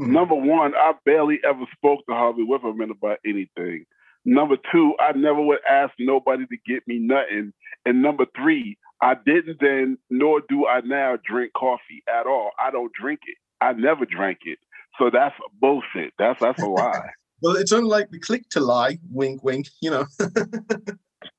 [0.00, 0.12] Mm-hmm.
[0.12, 3.84] Number one, I barely ever spoke to Harvey Wippleman about anything.
[4.24, 7.52] Number two, I never would ask nobody to get me nothing.
[7.84, 12.50] And number three, I didn't then, nor do I now drink coffee at all.
[12.58, 13.36] I don't drink it.
[13.60, 14.58] I never drank it.
[14.98, 16.14] So that's bullshit.
[16.18, 17.10] That's that's a lie.
[17.42, 18.98] well, it's unlike the Clique to lie.
[19.10, 19.66] Wink, wink.
[19.80, 20.06] You know.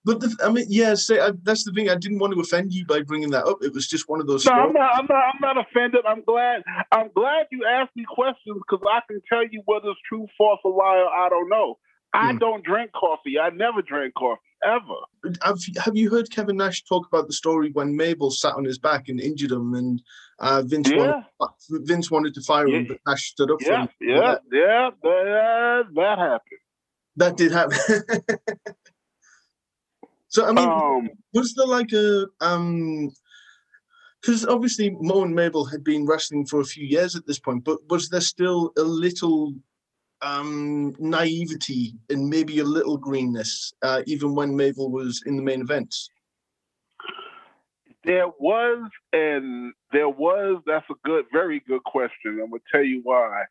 [0.04, 1.90] But the, I mean, yeah, say I, that's the thing.
[1.90, 3.58] I didn't want to offend you by bringing that up.
[3.62, 4.46] It was just one of those.
[4.46, 5.24] No, I'm not, I'm not.
[5.34, 6.06] I'm not offended.
[6.08, 6.64] I'm glad.
[6.92, 10.60] I'm glad you asked me questions because I can tell you whether it's true, false,
[10.64, 11.08] or lie.
[11.14, 11.78] I don't know.
[12.14, 12.38] I hmm.
[12.38, 13.38] don't drink coffee.
[13.40, 15.36] I never drank coffee ever.
[15.44, 18.78] Have, have you heard Kevin Nash talk about the story when Mabel sat on his
[18.78, 20.02] back and injured him, and
[20.40, 21.22] uh, Vince yeah.
[21.40, 22.78] wanted, Vince wanted to fire yeah.
[22.78, 23.90] him, but Nash stood up yeah, for him.
[24.02, 26.60] Yeah, yeah, that, that happened.
[27.16, 27.78] That did happen.
[30.30, 33.12] So I mean, um, was there like a um?
[34.22, 37.64] Because obviously Mo and Mabel had been wrestling for a few years at this point,
[37.64, 39.54] but was there still a little
[40.22, 45.62] um naivety and maybe a little greenness, uh, even when Mabel was in the main
[45.62, 46.10] events?
[48.04, 50.62] There was, and there was.
[50.66, 52.40] That's a good, very good question.
[52.42, 53.44] I'm gonna tell you why.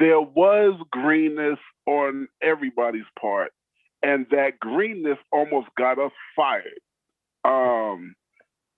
[0.00, 3.52] There was greenness on everybody's part
[4.02, 6.80] and that greenness almost got us fired.
[7.44, 8.14] Um,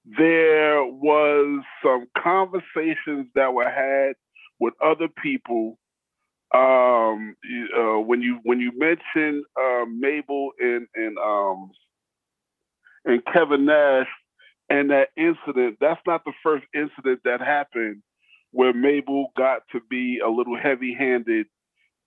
[0.05, 4.15] there was some conversations that were had
[4.59, 5.79] with other people.
[6.55, 7.37] Um,
[7.79, 11.71] uh, when you when you mentioned uh, Mabel and and um,
[13.05, 14.09] and Kevin Nash
[14.71, 18.03] and that incident, that's not the first incident that happened
[18.53, 21.47] where Mabel got to be a little heavy-handed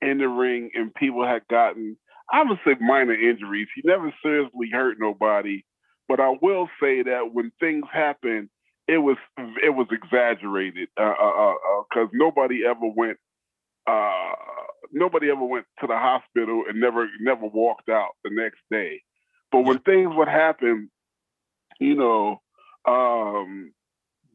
[0.01, 1.97] in the ring, and people had gotten
[2.31, 3.67] I would say minor injuries.
[3.75, 5.63] He never seriously hurt nobody,
[6.09, 8.49] but I will say that when things happen,
[8.87, 9.17] it was
[9.63, 13.17] it was exaggerated because uh, uh, uh, nobody ever went
[13.87, 14.33] uh,
[14.91, 19.01] nobody ever went to the hospital and never never walked out the next day.
[19.51, 20.89] But when things would happen,
[21.79, 22.41] you know,
[22.87, 23.73] um,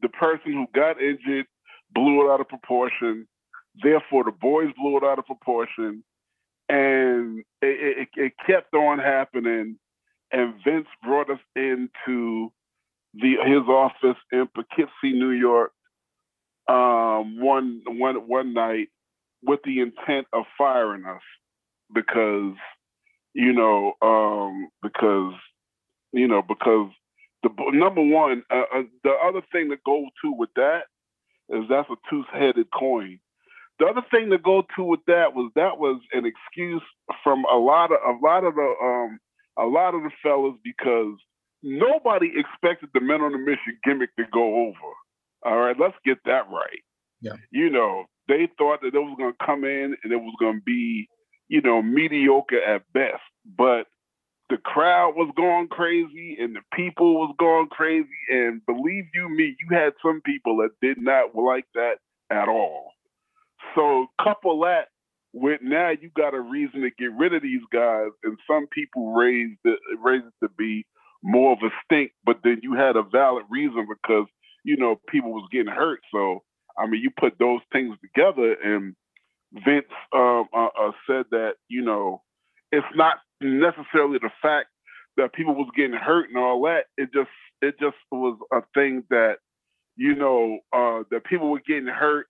[0.01, 1.45] the person who got injured
[1.93, 3.27] blew it out of proportion.
[3.81, 6.03] Therefore, the boys blew it out of proportion
[6.69, 9.77] and it, it, it, kept on happening.
[10.31, 12.51] And Vince brought us into
[13.13, 15.71] the his office in Poughkeepsie, New York,
[16.67, 18.89] um, one one one night
[19.47, 21.21] with the intent of firing us
[21.93, 22.55] because
[23.33, 25.33] you know um, because
[26.11, 26.91] you know because
[27.43, 30.83] the number one uh, uh, the other thing to go to with that
[31.49, 33.19] is that's a two-headed coin
[33.79, 36.81] the other thing to go to with that was that was an excuse
[37.23, 39.19] from a lot of a lot of the um
[39.57, 41.15] a lot of the fellas because
[41.63, 44.93] nobody expected the men on the mission gimmick to go over.
[45.45, 46.83] All right, let's get that right.
[47.21, 47.33] Yeah.
[47.51, 51.09] You know, they thought that it was gonna come in and it was gonna be,
[51.47, 53.21] you know, mediocre at best.
[53.45, 53.87] But
[54.49, 58.07] the crowd was going crazy and the people was going crazy.
[58.29, 61.95] And believe you me, you had some people that did not like that
[62.29, 62.91] at all.
[63.75, 64.87] So couple that
[65.33, 69.13] with now you got a reason to get rid of these guys, and some people
[69.13, 70.85] raised it raised it to be
[71.23, 74.27] more of a stink, but then you had a valid reason because
[74.63, 75.99] you know people was getting hurt.
[76.11, 76.43] So
[76.77, 78.95] I mean, you put those things together, and
[79.53, 82.21] Vince um, uh, uh, said that you know
[82.71, 84.67] it's not necessarily the fact
[85.17, 86.85] that people was getting hurt and all that.
[86.97, 87.29] It just
[87.61, 89.37] it just was a thing that
[89.95, 92.27] you know uh, that people were getting hurt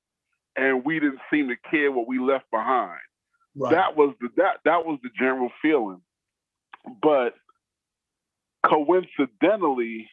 [0.58, 3.00] and we didn't seem to care what we left behind.
[3.56, 3.72] Right.
[3.72, 6.02] That was the that that was the general feeling.
[7.02, 7.34] But
[8.66, 10.10] coincidentally,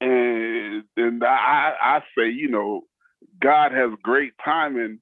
[0.00, 2.82] and and I I say, you know,
[3.42, 5.00] God has great timing.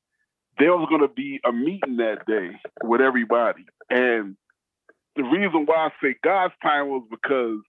[0.59, 2.51] there was going to be a meeting that day
[2.83, 3.65] with everybody.
[3.91, 4.37] And
[5.17, 7.61] the reason why I say God's time was because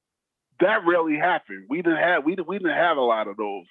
[0.60, 1.66] that rarely happened.
[1.70, 3.66] We didn't have we didn't, we didn't have a lot of those.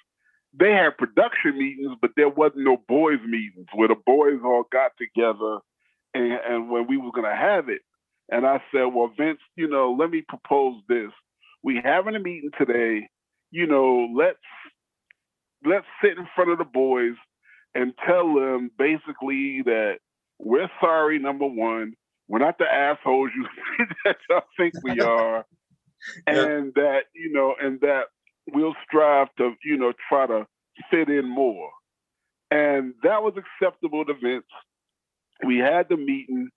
[0.59, 4.91] They had production meetings, but there wasn't no boys meetings where the boys all got
[4.97, 5.59] together
[6.13, 7.81] and, and when we were going to have it.
[8.31, 11.11] And I said, well, Vince, you know, let me propose this.
[11.63, 13.09] We having a meeting today.
[13.51, 14.39] You know, let's
[15.65, 17.15] let's sit in front of the boys
[17.75, 19.97] and tell them basically that
[20.39, 21.19] we're sorry.
[21.19, 21.93] Number one,
[22.27, 23.45] we're not the assholes you
[24.05, 25.45] that y'all think we are,
[26.25, 26.83] and yeah.
[26.83, 28.05] that you know, and that
[28.53, 30.45] we'll strive to you know try to
[30.91, 31.69] fit in more.
[32.49, 34.45] And that was acceptable to Vince.
[35.45, 36.49] We had the meeting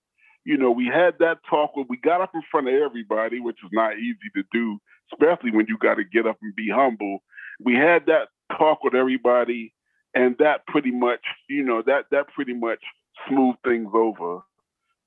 [0.45, 3.59] you know, we had that talk where we got up in front of everybody, which
[3.65, 4.79] is not easy to do,
[5.13, 7.23] especially when you got to get up and be humble.
[7.63, 8.29] We had that
[8.59, 9.73] talk with everybody,
[10.15, 12.81] and that pretty much, you know, that that pretty much
[13.29, 14.41] smoothed things over.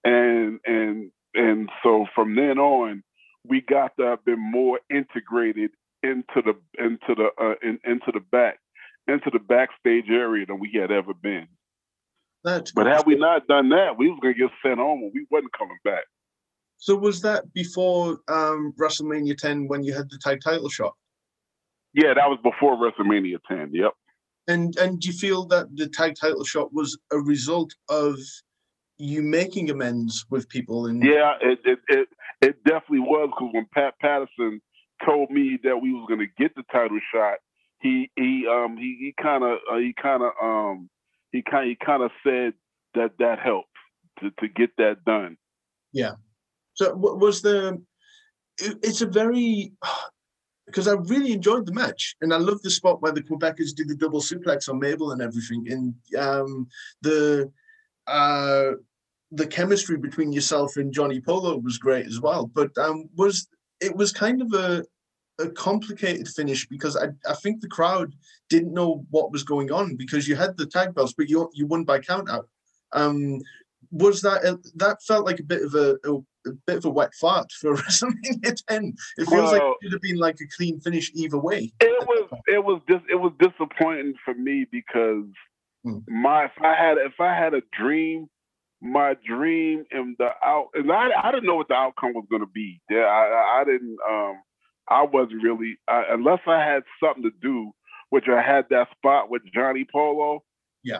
[0.03, 3.03] And and and so from then on,
[3.47, 5.71] we got to have been more integrated
[6.01, 8.59] into the into the uh, in, into the back
[9.07, 11.47] into the backstage area than we had ever been.
[12.43, 15.53] That's but had we not done that, we was gonna get sent home we wasn't
[15.57, 16.03] coming back.
[16.77, 20.93] So was that before um, WrestleMania 10 when you had the tag title shot?
[21.93, 23.71] Yeah, that was before WrestleMania 10.
[23.73, 23.91] Yep.
[24.47, 28.17] And and do you feel that the tag title shot was a result of
[28.97, 30.85] you making amends with people?
[30.87, 32.07] And yeah, it it it,
[32.41, 34.61] it definitely was because when Pat Patterson
[35.05, 37.37] told me that we was gonna get the title shot,
[37.79, 40.89] he he um he he kind of uh, he kind of um
[41.31, 42.53] he kind he kind of said
[42.95, 43.69] that that helped
[44.19, 45.37] to to get that done.
[45.93, 46.15] Yeah.
[46.73, 47.81] So was the
[48.57, 49.73] it's a very
[50.73, 53.87] because I really enjoyed the match and I love the spot where the Quebecers did
[53.87, 56.67] the double suplex on Mabel and everything and um,
[57.01, 57.51] the
[58.07, 58.71] uh,
[59.31, 62.47] the chemistry between yourself and Johnny Polo was great as well.
[62.47, 63.47] But um, was
[63.81, 64.83] it was kind of a
[65.39, 68.13] a complicated finish because I, I think the crowd
[68.49, 71.67] didn't know what was going on because you had the tag belts, but you you
[71.67, 72.47] won by count out.
[72.93, 73.41] Um,
[73.91, 76.89] was that a, that felt like a bit of a, a, a, bit of a
[76.89, 78.93] wet fart for WrestleMania 10?
[79.17, 81.71] It feels well, like it should have been like a clean finish either way.
[81.79, 85.25] It was it was just it was disappointing for me because
[85.83, 85.99] hmm.
[86.07, 88.27] my if I had if I had a dream
[88.83, 92.41] my dream and the out and I, I didn't know what the outcome was going
[92.41, 92.81] to be.
[92.89, 94.41] Yeah, I, I didn't um
[94.89, 97.71] I wasn't really uh, unless I had something to do,
[98.09, 100.43] which I had that spot with Johnny Polo.
[100.83, 100.99] Yeah,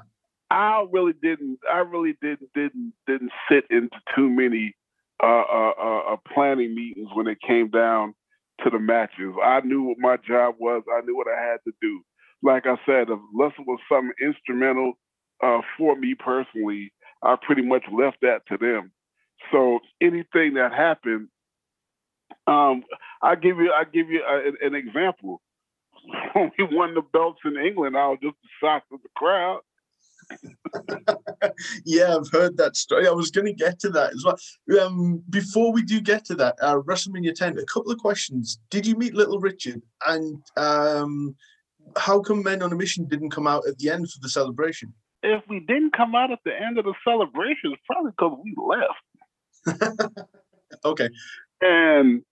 [0.50, 1.60] I really didn't.
[1.72, 4.76] I really didn't didn't didn't sit into too many
[5.22, 8.14] uh, uh, uh, uh, planning meetings when it came down
[8.64, 9.34] to the matches.
[9.44, 10.84] I knew what my job was.
[10.92, 12.02] I knew what I had to do.
[12.42, 14.94] Like I said, unless it was something instrumental
[15.78, 16.92] for me personally,
[17.22, 18.92] I pretty much left that to them.
[19.52, 21.28] So anything that happened,
[22.48, 22.84] um,
[23.22, 25.42] I give you I give you a, an example.
[26.34, 29.62] When we won the belts in England, I was just shocked with the crowd.
[31.86, 33.08] Yeah, I've heard that story.
[33.08, 34.38] I was going to get to that as well.
[34.82, 38.60] Um, before we do get to that, uh, WrestleMania 10, a couple of questions.
[38.70, 39.82] Did you meet Little Richard?
[40.06, 41.36] And um,
[41.98, 44.94] how come Men on a Mission didn't come out at the end for the celebration?
[45.22, 48.56] If we didn't come out at the end of the celebration, it's probably because we
[48.58, 50.10] left.
[50.86, 51.10] okay.
[51.62, 52.24] And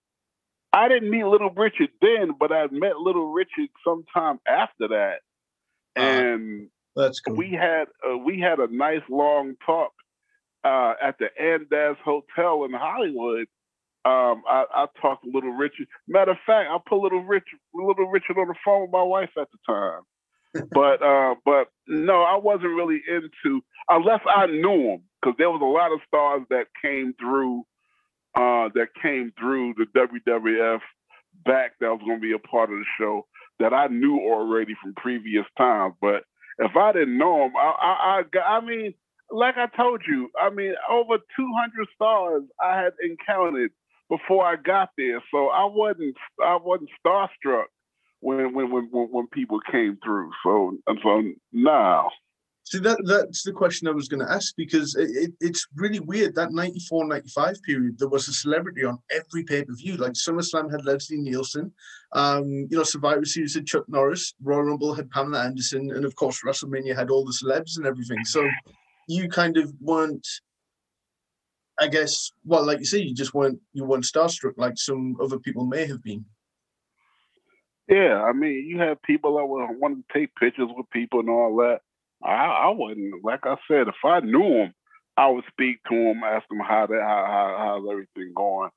[0.73, 5.17] I didn't meet Little Richard then, but I met Little Richard sometime after that,
[5.97, 7.35] uh, and that's cool.
[7.35, 9.91] we had uh, we had a nice long talk
[10.63, 13.47] uh, at the Andaz Hotel in Hollywood.
[14.03, 15.87] Um, I, I, talked to Little Richard.
[16.07, 19.29] Matter of fact, I put Little Richard Little Richard on the phone with my wife
[19.39, 20.01] at the time.
[20.71, 25.61] but uh, but no, I wasn't really into unless I knew him because there was
[25.61, 27.63] a lot of stars that came through
[28.35, 30.79] uh, that came through the WWF
[31.45, 33.25] back that was going to be a part of the show
[33.59, 35.93] that I knew already from previous times.
[36.01, 36.23] But
[36.61, 38.93] if I didn't know him, I, I, I, I mean,
[39.31, 43.71] like I told you, I mean, over 200 stars I had encountered
[44.09, 47.65] before I got there, so I wasn't, I wasn't starstruck
[48.21, 50.31] when when when when people came through.
[50.45, 52.09] So so now.
[52.71, 55.99] See, that that's the question I was going to ask because it, it, it's really
[55.99, 56.35] weird.
[56.35, 59.97] That 94 95 period, there was a celebrity on every pay per view.
[59.97, 61.73] Like SummerSlam had Leslie Nielsen,
[62.13, 66.15] um, you know, Survivor Series had Chuck Norris, Royal Rumble had Pamela Anderson, and of
[66.15, 68.23] course, WrestleMania had all the celebs and everything.
[68.23, 68.49] So
[69.09, 70.25] you kind of weren't,
[71.77, 75.39] I guess, well, like you say, you just weren't, you weren't starstruck like some other
[75.39, 76.23] people may have been.
[77.89, 81.57] Yeah, I mean, you have people that want to take pictures with people and all
[81.57, 81.81] that
[82.23, 83.23] I, I wouldn't.
[83.23, 84.73] Like I said, if I knew him,
[85.17, 88.69] I would speak to him, ask him how that how, how how's everything going.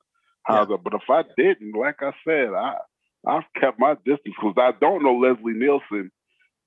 [0.43, 0.75] How's yeah.
[0.75, 0.83] it?
[0.83, 2.75] But if I didn't, like I said, I
[3.27, 6.11] I've kept my distance because I don't know Leslie Nielsen,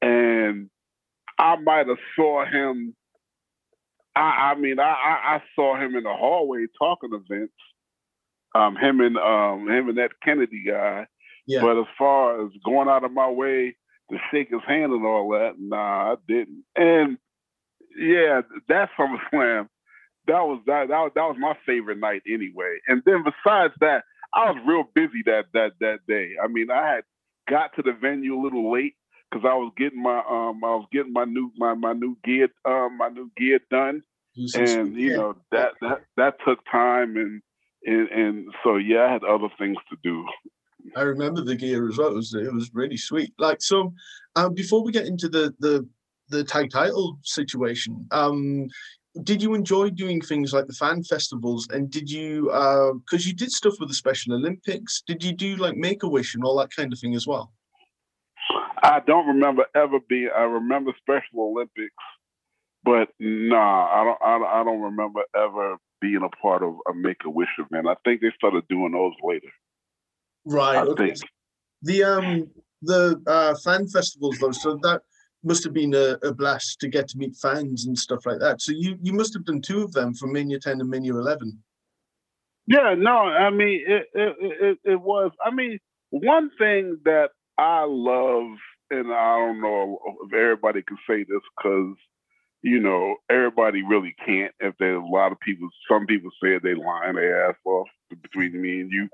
[0.03, 0.71] and
[1.39, 2.95] I might have saw him.
[4.17, 7.51] I, I mean, I, I saw him in the hallway talking to Vince.
[8.55, 11.07] Um, him and um, him and that Kennedy guy.
[11.47, 11.61] Yeah.
[11.61, 13.77] But as far as going out of my way
[14.11, 16.65] to shake his hand and all that, nah, I didn't.
[16.77, 17.19] And
[17.97, 19.69] yeah, that SummerSlam,
[20.27, 22.79] that was that, that was that was my favorite night anyway.
[22.87, 24.05] And then besides that,
[24.35, 26.33] I was real busy that that that day.
[26.43, 27.05] I mean, I had
[27.49, 28.95] got to the venue a little late
[29.31, 32.49] because I was getting my um I was getting my new my my new gear
[32.65, 34.03] um my new gear done,
[34.55, 37.43] and you know that that that took time and
[37.85, 40.25] and and so yeah, I had other things to do.
[40.97, 42.09] I remember the gear as well.
[42.09, 43.33] It was it was really sweet.
[43.39, 43.93] Like so,
[44.37, 45.87] um, before we get into the the
[46.29, 48.69] the tag title situation, um,
[49.23, 51.67] did you enjoy doing things like the fan festivals?
[51.71, 55.03] And did you because uh, you did stuff with the Special Olympics?
[55.07, 57.53] Did you do like Make a Wish and all that kind of thing as well?
[58.83, 60.31] I don't remember ever being.
[60.35, 61.95] I remember Special Olympics,
[62.85, 64.23] but nah, I don't.
[64.23, 67.89] I, I don't remember ever being a part of a Make a Wish event.
[67.89, 69.49] I think they started doing those later.
[70.49, 70.77] Right.
[70.77, 71.07] I okay.
[71.09, 71.21] Think.
[71.83, 72.51] The um
[72.83, 75.03] the uh, fan festivals though, so that
[75.45, 78.61] must have been a, a, blast to get to meet fans and stuff like that.
[78.61, 81.59] So you you must have done two of them for Mania 10 and Mania 11.
[82.67, 85.31] Yeah, no, I mean it it, it, it was.
[85.45, 85.79] I mean,
[86.11, 88.57] one thing that I love,
[88.91, 91.95] and I don't know if everybody can say this because
[92.63, 94.53] you know everybody really can't.
[94.61, 97.89] If there's a lot of people, some people say they lying their ass off
[98.23, 99.09] between me and you.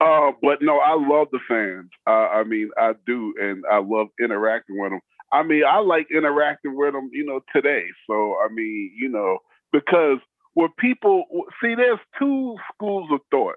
[0.00, 1.90] Uh, but no, I love the fans.
[2.06, 5.00] Uh, I mean, I do, and I love interacting with them.
[5.32, 7.84] I mean, I like interacting with them, you know, today.
[8.08, 9.38] So I mean, you know,
[9.72, 10.18] because
[10.54, 11.24] when people
[11.62, 13.56] see, there's two schools of thought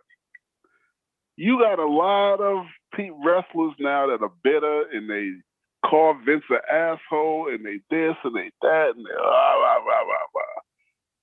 [1.37, 2.65] you got a lot of
[3.25, 5.31] wrestlers now that are bitter and they
[5.89, 10.03] call Vince an asshole and they this and they that and they blah, blah, blah,
[10.05, 10.20] blah, blah.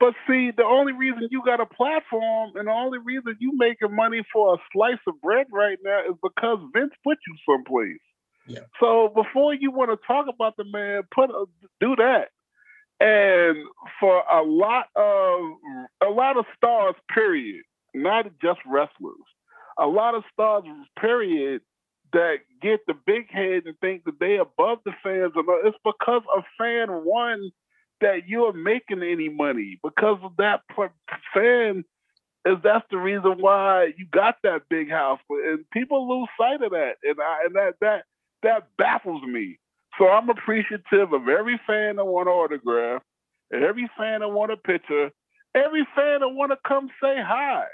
[0.01, 3.95] But see, the only reason you got a platform and the only reason you making
[3.95, 7.99] money for a slice of bread right now is because Vince put you someplace.
[8.47, 8.61] Yeah.
[8.81, 11.47] So before you want to talk about the man, put a,
[11.81, 12.29] do that.
[13.01, 13.57] And
[14.01, 15.41] for a lot of
[16.03, 17.63] a lot of stars, period,
[17.95, 19.17] not just wrestlers,
[19.79, 20.65] a lot of stars,
[20.99, 21.61] period,
[22.13, 25.33] that get the big head and think that they above the fans.
[25.37, 27.51] It's because a fan won
[28.01, 30.61] that you're making any money because of that
[31.35, 31.85] fan.
[32.47, 36.71] Is that's the reason why you got that big house, and people lose sight of
[36.71, 38.05] that, and I, and that that
[38.43, 39.59] that baffles me.
[39.99, 43.03] So I'm appreciative of every fan that want an autograph,
[43.53, 45.11] every fan that want a picture,
[45.55, 47.65] every fan that want to come say hi.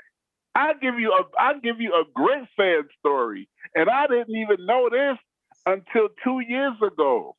[0.54, 4.66] I give you a I give you a great fan story, and I didn't even
[4.66, 5.18] know this
[5.66, 7.36] until two years ago.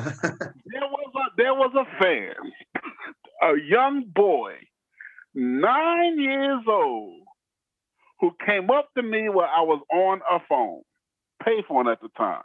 [0.00, 2.34] There was a there was a fan,
[3.42, 4.54] a young boy,
[5.34, 7.22] nine years old,
[8.20, 10.82] who came up to me while I was on a phone,
[11.46, 12.42] payphone at the time,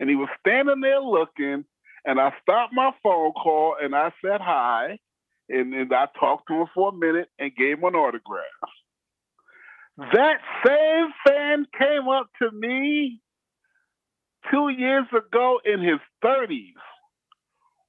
[0.00, 1.64] and he was standing there looking,
[2.04, 4.98] and I stopped my phone call and I said hi,
[5.48, 8.44] and, and I talked to him for a minute and gave him an autograph.
[9.98, 13.20] That same fan came up to me
[14.50, 16.74] two years ago in his 30s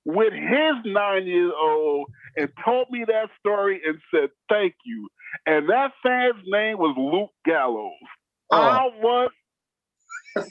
[0.06, 5.08] with his nine years old and told me that story and said thank you.
[5.46, 7.92] And that fan's name was Luke Gallows.
[8.52, 8.58] Oh.
[8.58, 9.32] I was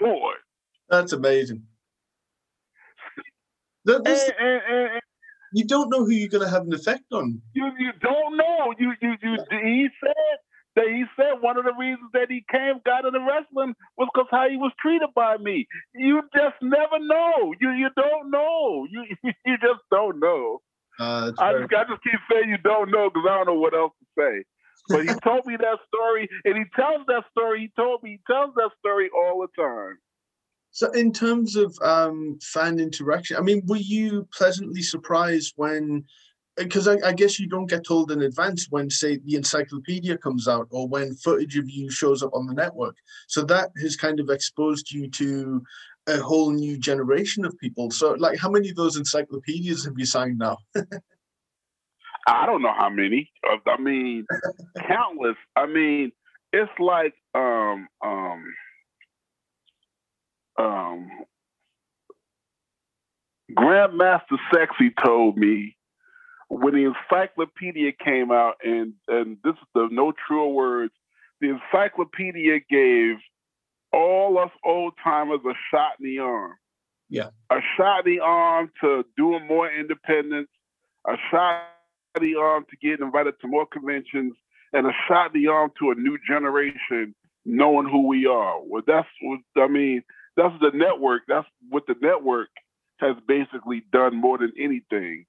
[0.00, 0.32] boy.
[0.88, 1.64] That's amazing.
[3.84, 5.02] That, and, and, and,
[5.52, 7.40] you don't know who you're going to have an effect on.
[7.54, 8.74] You you don't know.
[8.78, 9.36] You you you.
[9.50, 10.38] He said
[10.78, 14.30] that he said one of the reasons that he came got into wrestling was because
[14.30, 15.66] how he was treated by me.
[15.94, 17.52] You just never know.
[17.60, 18.86] You you don't know.
[18.88, 19.04] You
[19.44, 20.62] you just don't know.
[21.00, 23.74] Uh, I just I just keep saying you don't know because I don't know what
[23.74, 24.44] else to say.
[24.88, 27.60] But he told me that story, and he tells that story.
[27.60, 29.98] He told me he tells that story all the time.
[30.70, 36.04] So, in terms of um, fan interaction, I mean, were you pleasantly surprised when?
[36.58, 40.48] Because I, I, guess you don't get told in advance when, say, the encyclopedia comes
[40.48, 42.96] out or when footage of you shows up on the network.
[43.28, 45.62] So that has kind of exposed you to
[46.08, 47.90] a whole new generation of people.
[47.90, 50.58] So, like, how many of those encyclopedias have you signed now?
[52.26, 53.30] I don't know how many.
[53.66, 54.26] I mean,
[54.88, 55.36] countless.
[55.56, 56.12] I mean,
[56.52, 58.44] it's like um um
[60.58, 61.08] um,
[63.52, 65.76] Grandmaster Sexy told me
[66.48, 70.92] when the encyclopedia came out, and and this is the no truer words.
[71.40, 73.16] The encyclopedia gave
[73.92, 76.54] all us old timers a shot in the arm.
[77.08, 77.28] Yeah.
[77.50, 80.48] A shot in the arm to doing more independence,
[81.06, 81.62] a shot
[82.16, 84.34] in the arm to get invited to more conventions,
[84.72, 88.60] and a shot in the arm to a new generation knowing who we are.
[88.62, 90.02] Well, that's what I mean.
[90.36, 91.22] That's the network.
[91.28, 92.48] That's what the network
[92.98, 95.24] has basically done more than anything.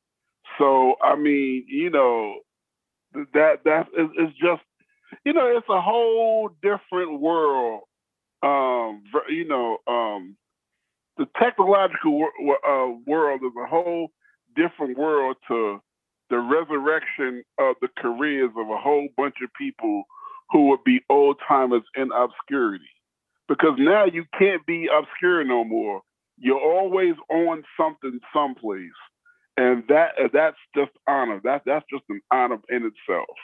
[0.59, 2.35] So I mean, you know,
[3.33, 4.61] that that is, just,
[5.25, 7.81] you know, it's a whole different world.
[8.43, 10.37] Um, you know, um,
[11.17, 12.27] the technological
[12.67, 14.11] uh, world is a whole
[14.55, 15.81] different world to
[16.29, 20.03] the resurrection of the careers of a whole bunch of people
[20.51, 22.85] who would be old timers in obscurity.
[23.47, 26.01] Because now you can't be obscure no more.
[26.37, 28.99] You're always on something someplace.
[29.59, 31.41] And that that's just honor.
[31.43, 33.35] That that's just an honor in itself.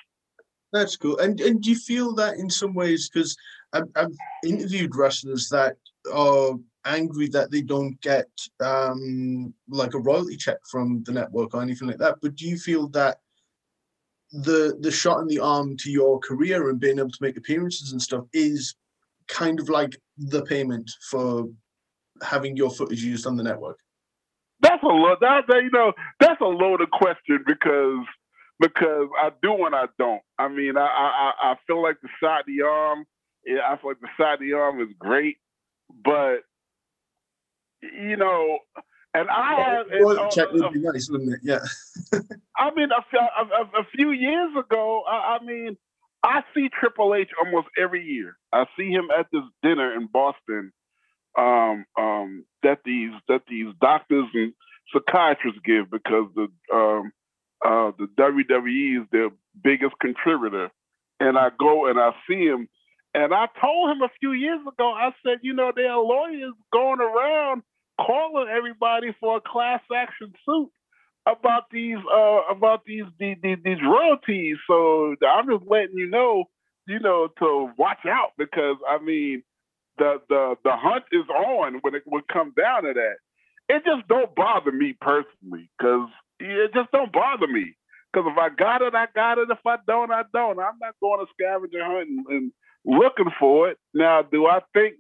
[0.72, 1.18] That's cool.
[1.18, 3.09] And and do you feel that in some ways?
[3.09, 3.36] Because
[3.74, 5.76] I've, I've interviewed wrestlers that
[6.13, 6.53] are
[6.86, 8.30] angry that they don't get
[8.61, 12.16] um, like a royalty check from the network or anything like that.
[12.22, 13.18] But do you feel that
[14.32, 17.91] the the shot in the arm to your career and being able to make appearances
[17.91, 18.74] and stuff is
[19.28, 21.49] kind of like the payment for
[22.24, 23.80] having your footage used on the network?
[24.66, 25.20] That's a lot.
[25.22, 28.05] That, that you know, that's a loaded question because
[28.59, 30.22] because I do and I don't.
[30.39, 33.05] I mean, I I, I feel like the shot in the arm.
[33.45, 35.38] Yeah, I feel like the shot in the arm is great,
[36.03, 36.38] but
[37.82, 38.59] you know,
[39.13, 41.39] and I have well, check would be nice, wouldn't it?
[41.43, 41.59] Yeah.
[42.57, 45.78] I mean, a, a, a, few years ago, I, I mean,
[46.24, 48.38] I see Triple H almost every year.
[48.51, 50.72] I see him at this dinner in Boston
[51.38, 54.54] um, um, that these that these doctors and
[54.94, 57.12] psychiatrists give because the um,
[57.66, 59.30] uh, the WWE is their
[59.64, 60.70] biggest contributor,
[61.20, 62.68] and I go and I see him,
[63.14, 64.92] and I told him a few years ago.
[64.92, 67.64] I said, you know, there are lawyers going around
[68.00, 70.70] calling everybody for a class action suit
[71.28, 74.58] about these uh about these these, these royalties.
[74.68, 76.46] So I'm just letting you know,
[76.88, 79.44] you know, to watch out because I mean
[79.98, 83.18] the the the hunt is on when it would come down to that.
[83.68, 87.76] It just don't bother me personally because it just don't bother me.
[88.12, 89.50] Because if I got it, I got it.
[89.50, 90.60] If I don't, I don't.
[90.60, 92.52] I'm not going to scavenger hunt and, and
[92.86, 93.78] looking for it.
[93.93, 94.96] Now, do I think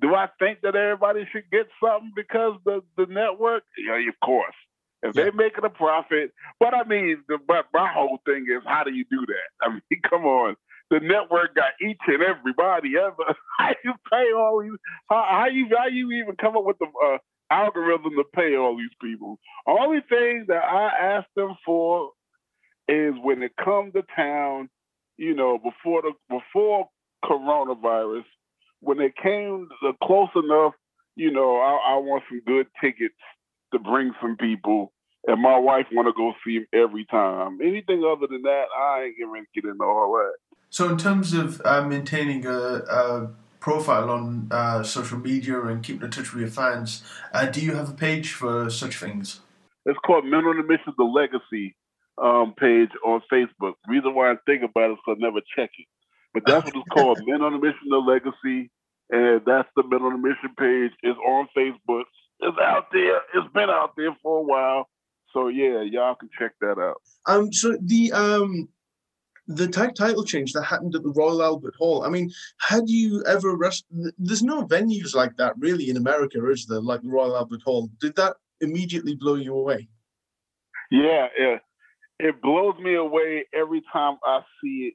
[0.00, 3.64] do I think that everybody should get something because the the network?
[3.78, 4.54] Yeah, of course.
[5.02, 5.24] If yeah.
[5.24, 8.92] they're making a profit, but I mean, the, but my whole thing is, how do
[8.92, 9.48] you do that?
[9.62, 10.56] I mean, come on.
[10.90, 13.34] The network got each and everybody ever.
[13.58, 14.78] How you pay all these?
[15.08, 17.18] How, how you how you even come up with the uh,
[17.50, 19.38] algorithm to pay all these people?
[19.66, 22.10] Only thing that I ask them for
[22.88, 24.68] is when it comes to town,
[25.16, 26.88] you know, before the before
[27.24, 28.24] coronavirus,
[28.80, 29.68] when they came
[30.02, 30.74] close enough,
[31.16, 33.14] you know, I, I want some good tickets
[33.72, 34.92] to bring some people,
[35.26, 37.58] and my wife want to go see him every time.
[37.62, 40.51] Anything other than that, I ain't gonna get into all that.
[40.72, 46.02] So, in terms of uh, maintaining a, a, profile on uh, social media and keeping
[46.02, 47.04] in touch with your fans,
[47.34, 49.40] uh, do you have a page for such things?
[49.84, 51.76] It's called Men on a Mission: The Legacy
[52.16, 53.74] um, page on Facebook.
[53.86, 55.86] Reason why I think about it is because I never check it.
[56.32, 58.70] But that's what it's called, Men on a Mission: The Legacy,
[59.10, 60.92] and that's the Men on a Mission page.
[61.02, 62.04] It's on Facebook.
[62.40, 63.18] It's out there.
[63.34, 64.88] It's been out there for a while.
[65.34, 67.02] So yeah, y'all can check that out.
[67.26, 68.68] Um, so the um,
[69.46, 72.04] the tag title change that happened at the Royal Albert Hall.
[72.04, 72.30] I mean,
[72.60, 73.56] had you ever?
[74.18, 76.80] There's no venues like that really in America, is there?
[76.80, 77.90] Like the Royal Albert Hall.
[78.00, 79.88] Did that immediately blow you away?
[80.90, 81.56] Yeah, yeah.
[82.18, 84.94] It blows me away every time I see it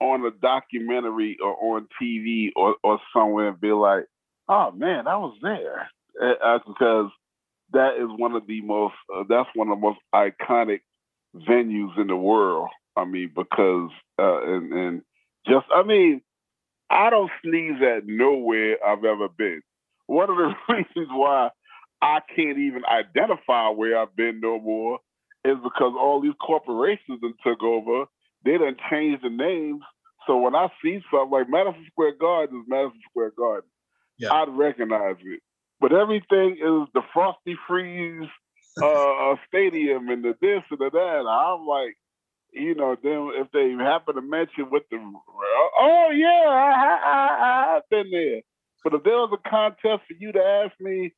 [0.00, 4.04] on a documentary or on TV or, or somewhere and be like,
[4.48, 5.88] oh man, I was there.
[6.22, 7.10] Uh, because
[7.72, 10.80] that is one of the most, uh, that's one of the most iconic
[11.34, 12.68] venues in the world.
[12.96, 15.02] I mean, because, uh, and, and
[15.46, 16.22] just, I mean,
[16.90, 19.62] I don't sneeze at nowhere I've ever been.
[20.06, 21.50] One of the reasons why
[22.02, 24.98] I can't even identify where I've been no more
[25.44, 28.04] is because all these corporations that took over,
[28.44, 29.82] they done changed the names.
[30.26, 33.68] So when I see something like Madison Square Garden is Madison Square Garden,
[34.18, 34.32] yeah.
[34.32, 35.40] I'd recognize it.
[35.80, 38.28] But everything is the Frosty Freeze
[38.82, 41.26] uh, stadium and the this and the that.
[41.28, 41.96] I'm like,
[42.54, 47.74] you know, then if they happen to mention with the, oh yeah, I, I, I,
[47.74, 48.40] have been there.
[48.82, 51.12] But if there was a contest for you to ask me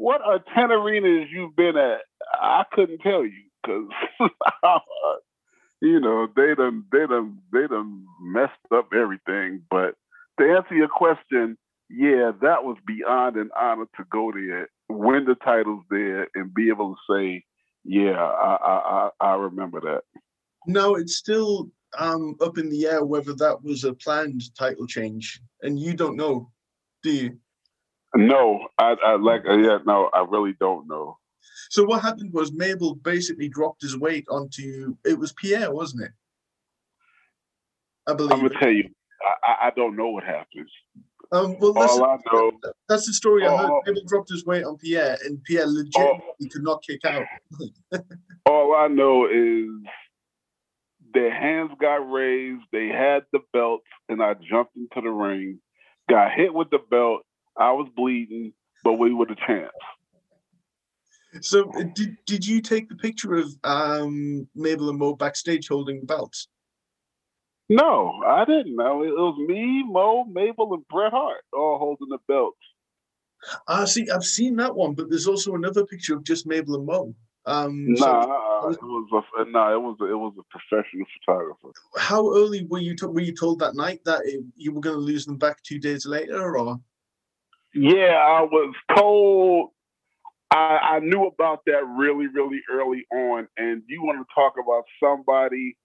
[0.00, 2.00] what are 10 arenas you've been at?
[2.32, 3.90] I couldn't tell you because,
[5.82, 9.62] you know, they done, they done, they done messed up everything.
[9.70, 9.96] But
[10.38, 11.58] to answer your question,
[11.90, 16.70] yeah, that was beyond an honor to go there, win the titles there, and be
[16.70, 17.44] able to say,
[17.84, 20.02] yeah, I, I, I remember that.
[20.66, 25.40] No, it's still um, up in the air whether that was a planned title change,
[25.62, 26.50] and you don't know,
[27.02, 27.38] do you?
[28.14, 31.18] No, I, I like uh, yeah, no, I really don't know.
[31.70, 36.10] So what happened was Mabel basically dropped his weight onto it was Pierre, wasn't it?
[38.08, 38.32] I believe.
[38.32, 38.88] I'm gonna tell you,
[39.44, 40.68] I, I don't know what happened.
[41.32, 42.52] Um, well, listen, All I know,
[42.88, 43.70] that's the story I heard.
[43.70, 43.82] Oh.
[43.86, 47.24] Mabel dropped his weight on Pierre, and Pierre legitimately could not kick out.
[48.46, 49.68] all I know is
[51.12, 55.60] their hands got raised, they had the belts, and I jumped into the ring,
[56.08, 57.22] got hit with the belt.
[57.56, 58.52] I was bleeding,
[58.84, 59.74] but we were the champs.
[61.42, 66.00] So uh, did did you take the picture of um, Mabel and Mo backstage holding
[66.00, 66.48] the belts?
[67.68, 69.04] No, I didn't know.
[69.04, 72.58] It was me, Mo, Mabel, and Bret Hart all holding the belts.
[73.68, 76.84] Ah, see, I've seen that one, but there's also another picture of just Mabel and
[76.84, 77.14] Mo.
[77.50, 81.06] Um, so Nah, uh, it was a nah, it was a, it was a professional
[81.18, 81.72] photographer.
[81.98, 84.94] how early were you to, were you told that night that it, you were going
[84.94, 86.78] to lose them back two days later, or
[87.74, 89.70] Yeah, I was told.
[90.52, 93.46] I, I knew about that really, really early on.
[93.56, 95.76] And you want to talk about somebody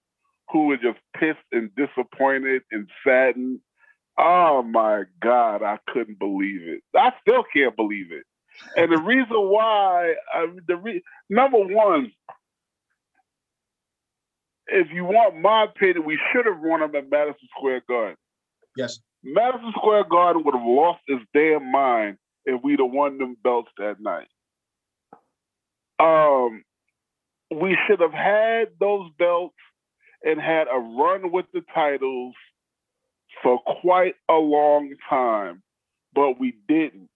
[0.50, 3.60] who was just pissed and disappointed and saddened.
[4.18, 6.82] Oh my God, I couldn't believe it.
[6.96, 8.24] I still can't believe it.
[8.76, 12.12] And the reason why, I, the re- number one,
[14.68, 18.16] if you want my opinion, we should have won them at Madison Square Garden.
[18.76, 18.98] yes?
[19.22, 23.70] Madison Square Garden would have lost its damn mind if we'd have won them belts
[23.78, 24.28] that night.
[25.98, 26.62] Um,
[27.50, 29.54] we should have had those belts
[30.22, 32.34] and had a run with the titles
[33.42, 35.62] for quite a long time,
[36.14, 37.08] but we didn't.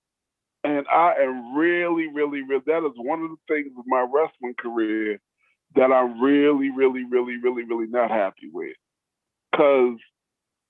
[0.64, 4.54] And I am really, really, really, that is one of the things with my wrestling
[4.58, 5.18] career
[5.76, 8.76] that I'm really, really, really, really, really not happy with.
[9.52, 9.98] Because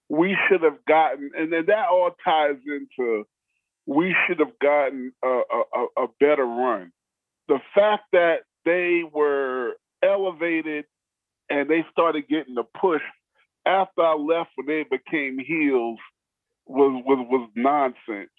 [0.08, 3.24] we should have gotten, and then that all ties into
[3.86, 6.92] we should have gotten a, a- a better run.
[7.48, 10.86] The fact that they were elevated
[11.50, 13.02] and they started getting the push
[13.66, 15.98] after I left when they became heels
[16.66, 18.30] was was was nonsense.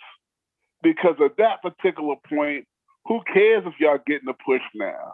[0.83, 2.65] Because at that particular point,
[3.05, 5.13] who cares if y'all getting a push now?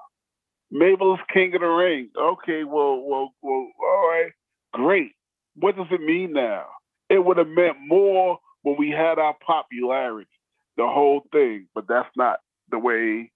[0.71, 2.09] Mabel is king of the ring.
[2.17, 4.31] Okay, well, well, well, all right,
[4.73, 5.11] great.
[5.55, 6.65] What does it mean now?
[7.09, 10.29] It would have meant more when we had our popularity,
[10.75, 11.67] the whole thing.
[11.73, 12.39] But that's not
[12.69, 13.31] the way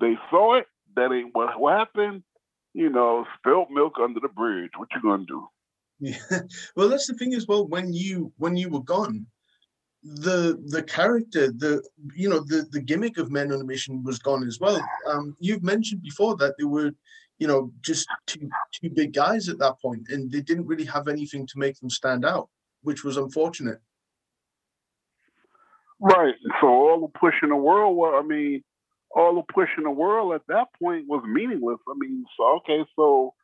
[0.00, 0.66] they saw it.
[0.96, 2.22] That ain't what, what happened.
[2.74, 4.72] You know, spilled milk under the bridge.
[4.76, 5.48] What you gonna do?
[6.00, 6.18] Yeah.
[6.76, 7.66] Well, that's the thing as well.
[7.66, 9.26] When you when you were gone,
[10.14, 11.82] the the character, the
[12.14, 14.80] you know the the gimmick of Men on a Mission was gone as well.
[15.08, 16.92] Um, you've mentioned before that they were,
[17.38, 21.08] you know, just two two big guys at that point, and they didn't really have
[21.08, 22.48] anything to make them stand out,
[22.82, 23.80] which was unfortunate.
[25.98, 26.34] Right.
[26.60, 28.62] So all the push in the world, well, I mean,
[29.10, 31.78] all the push in the world at that point was meaningless.
[31.88, 33.34] I mean, so okay, so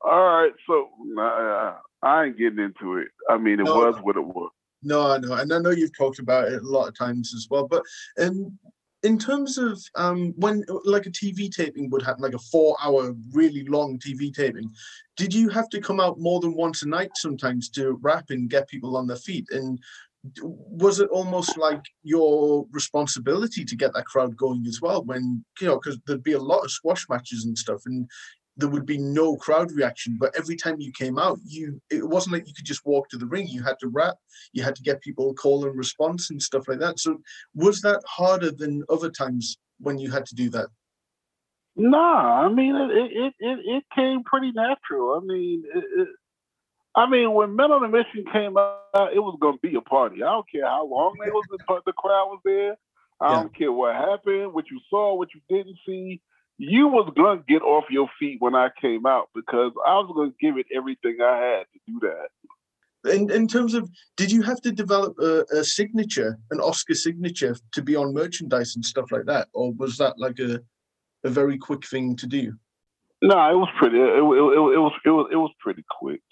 [0.00, 0.88] all right, so
[1.20, 3.08] uh, I ain't getting into it.
[3.28, 4.50] I mean, it No, was what it was.
[4.82, 7.48] No, I know, and I know you've talked about it a lot of times as
[7.50, 7.66] well.
[7.66, 7.82] But
[8.20, 8.58] um,
[9.02, 13.64] in terms of um, when like a TV taping would happen, like a four-hour, really
[13.66, 14.70] long TV taping,
[15.16, 18.50] did you have to come out more than once a night sometimes to rap and
[18.50, 19.46] get people on their feet?
[19.50, 19.78] And
[20.40, 25.04] was it almost like your responsibility to get that crowd going as well?
[25.04, 28.08] When you know, because there'd be a lot of squash matches and stuff, and
[28.56, 30.16] there would be no crowd reaction.
[30.18, 33.18] But every time you came out, you it wasn't like you could just walk to
[33.18, 33.46] the ring.
[33.48, 34.16] You had to rap
[34.52, 36.98] you had to get people call and response and stuff like that.
[36.98, 37.18] So
[37.54, 40.68] was that harder than other times when you had to do that?
[41.76, 45.20] Nah, I mean, it it it, it, came pretty natural.
[45.20, 46.08] I mean, it, it,
[46.94, 50.22] I mean, when Men on the Mission came out, it was gonna be a party.
[50.22, 52.76] I don't care how long they was the, the crowd was there.
[53.20, 53.40] I Yeah.
[53.42, 56.22] don't care what happened, what you saw, what you didn't see.
[56.58, 60.32] You was gonna get off your feet when I came out because I was gonna
[60.40, 63.14] give it everything I had to do that.
[63.14, 67.56] In, in terms of, did you have to develop a, a signature, an Oscar signature
[67.72, 69.48] to be on merchandise and stuff like that?
[69.52, 70.60] Or was that like a,
[71.22, 72.54] a very quick thing to do?
[73.22, 73.98] No, it was pretty.
[73.98, 76.22] It, it, it, it was it was it was pretty quick.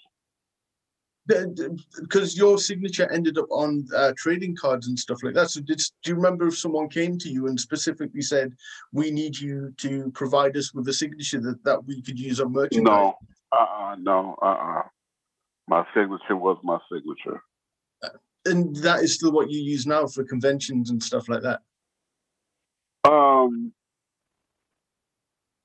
[1.27, 5.49] Because your signature ended up on uh, trading cards and stuff like that.
[5.49, 8.53] So, did, do you remember if someone came to you and specifically said,
[8.91, 12.51] "We need you to provide us with a signature that, that we could use on
[12.51, 12.85] merchandise"?
[12.85, 13.17] No,
[13.51, 14.83] uh, uh no, uh, uh
[15.67, 17.41] My signature was my signature.
[18.03, 18.09] Uh,
[18.45, 21.61] and that is still what you use now for conventions and stuff like that.
[23.03, 23.71] Um,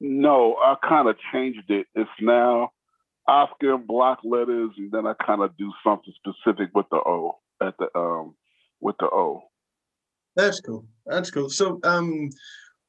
[0.01, 1.87] no, I kind of changed it.
[1.95, 2.71] It's now
[3.31, 7.75] Oscar block letters, and then I kind of do something specific with the O at
[7.79, 8.35] the um
[8.81, 9.43] with the O.
[10.35, 10.85] That's cool.
[11.07, 11.49] That's cool.
[11.49, 12.31] So, um,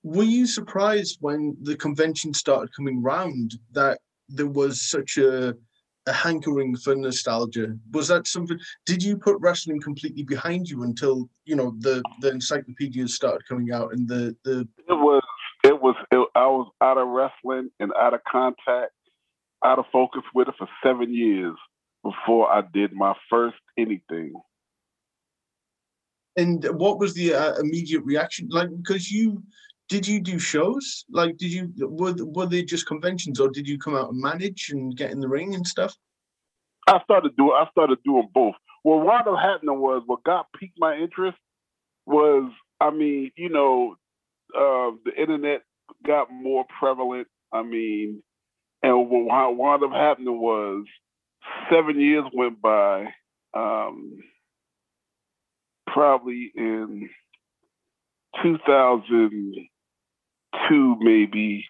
[0.03, 5.55] were you surprised when the convention started coming round that there was such a
[6.07, 7.77] a hankering for nostalgia?
[7.91, 8.57] Was that something?
[8.87, 13.71] Did you put wrestling completely behind you until you know the the encyclopedias started coming
[13.71, 14.67] out and the the?
[14.89, 15.23] It was
[15.63, 18.93] it was it, I was out of wrestling and out of contact
[19.63, 21.55] out of focus with it for seven years
[22.03, 24.33] before I did my first anything.
[26.35, 28.69] And what was the uh, immediate reaction like?
[28.75, 29.43] Because you
[29.89, 31.03] did you do shows?
[31.11, 34.69] Like, did you were were they just conventions, or did you come out and manage
[34.69, 35.93] and get in the ring and stuff?
[36.87, 38.55] I started doing I started doing both.
[38.83, 41.37] Well, what wound up happening was what got piqued my interest
[42.05, 42.49] was
[42.79, 43.95] I mean, you know,
[44.55, 45.61] uh, the internet
[46.05, 47.27] got more prevalent.
[47.53, 48.23] I mean,
[48.83, 50.85] and what wound up happening was
[51.71, 53.07] seven years went by,
[53.53, 54.19] um,
[55.87, 57.09] probably in
[58.41, 61.65] 2002, maybe.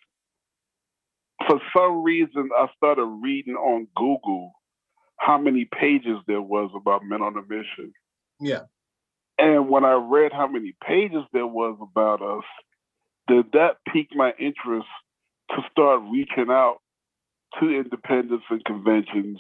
[1.48, 4.54] For some reason, I started reading on Google
[5.18, 7.94] how many pages there was about men on a mission.
[8.40, 8.62] Yeah.
[9.38, 12.44] And when I read how many pages there was about us,
[13.28, 14.88] did that pique my interest
[15.50, 16.78] to start reaching out
[17.60, 19.40] to independents and conventions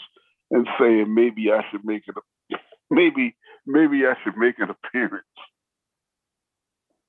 [0.51, 2.57] and saying maybe I should make it a,
[2.89, 3.35] maybe
[3.65, 5.25] maybe I should make an appearance.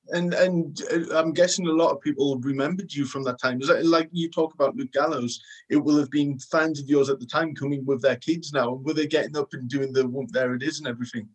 [0.08, 3.60] And and uh, I'm guessing a lot of people remembered you from that time.
[3.60, 5.40] Is that like you talk about Luke Gallows?
[5.70, 8.74] It will have been fans of yours at the time coming with their kids now.
[8.74, 11.28] And were they getting up and doing the whoop there it is and everything?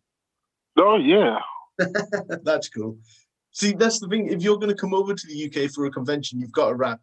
[0.76, 1.38] Oh yeah.
[2.42, 2.98] that's cool.
[3.52, 4.28] See, that's the thing.
[4.28, 6.74] If you're going to come over to the UK for a convention, you've got to
[6.74, 7.00] rap.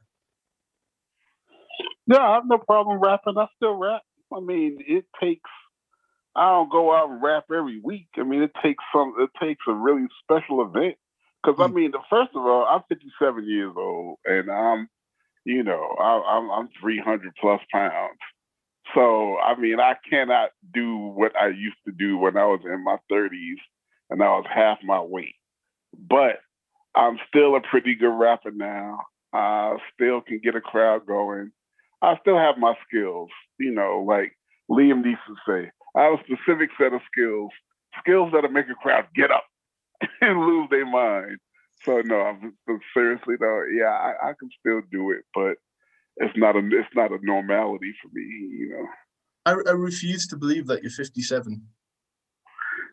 [2.08, 3.38] Yeah, I have no problem rapping.
[3.38, 4.02] I still rap.
[4.36, 5.50] I mean, it takes.
[6.36, 8.08] I don't go out and rap every week.
[8.18, 9.14] I mean, it takes some.
[9.20, 10.96] It takes a really special event.
[11.44, 11.76] Because I hmm.
[11.76, 14.90] mean, first of all, I'm 57 years old, and I'm,
[15.46, 18.20] you know, I, I'm I'm 300 plus pounds.
[18.94, 22.84] So I mean, I cannot do what I used to do when I was in
[22.84, 23.60] my 30s,
[24.10, 25.36] and I was half my weight.
[25.98, 26.40] But
[26.96, 29.00] I'm still a pretty good rapper now.
[29.34, 31.52] I still can get a crowd going.
[32.06, 33.30] I still have my skills,
[33.60, 34.38] you know, like
[34.70, 37.52] Liam Neeson say, I have a specific set of skills,
[38.00, 39.46] skills that'll make a crowd get up
[40.22, 41.38] and lose their mind.
[41.84, 42.54] So no, I'm
[42.94, 45.56] seriously though, yeah, I, I, can still do it, but
[46.18, 48.88] it's not a it's not a normality for me, you know.
[49.46, 51.62] I, I refuse to believe that you're 57.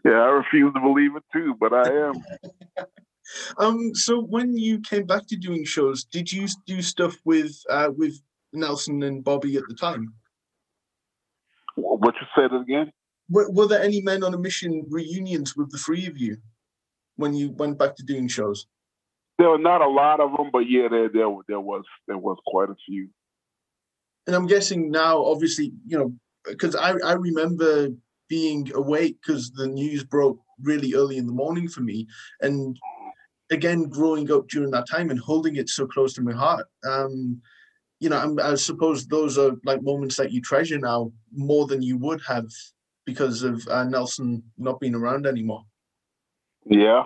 [0.04, 2.14] Yeah, I refuse to believe it too, but I am.
[3.58, 7.90] um, so when you came back to doing shows, did you do stuff with uh,
[7.96, 8.20] with
[8.52, 10.14] Nelson and Bobby at the time.
[11.76, 12.92] What you said again?
[13.30, 16.36] Were, were there any men on a mission reunions with the three of you
[17.16, 18.66] when you went back to doing shows?
[19.38, 22.36] There were not a lot of them, but yeah, there there there was there was
[22.46, 23.08] quite a few.
[24.26, 26.12] And I'm guessing now, obviously, you know,
[26.44, 27.88] because I I remember
[28.28, 32.06] being awake because the news broke really early in the morning for me,
[32.40, 32.78] and
[33.50, 36.66] again growing up during that time and holding it so close to my heart.
[36.84, 37.40] Um,
[38.02, 41.96] you know, I suppose those are like moments that you treasure now more than you
[41.98, 42.48] would have
[43.06, 45.62] because of uh, Nelson not being around anymore.
[46.66, 47.04] Yeah.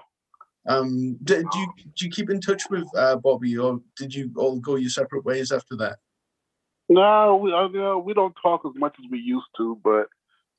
[0.66, 4.32] Um, do, do you do you keep in touch with uh, Bobby, or did you
[4.38, 5.98] all go your separate ways after that?
[6.88, 10.06] No, we uh, we don't talk as much as we used to, but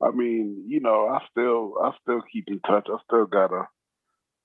[0.01, 2.87] I mean, you know, I still I still keep in touch.
[2.89, 3.67] I still got a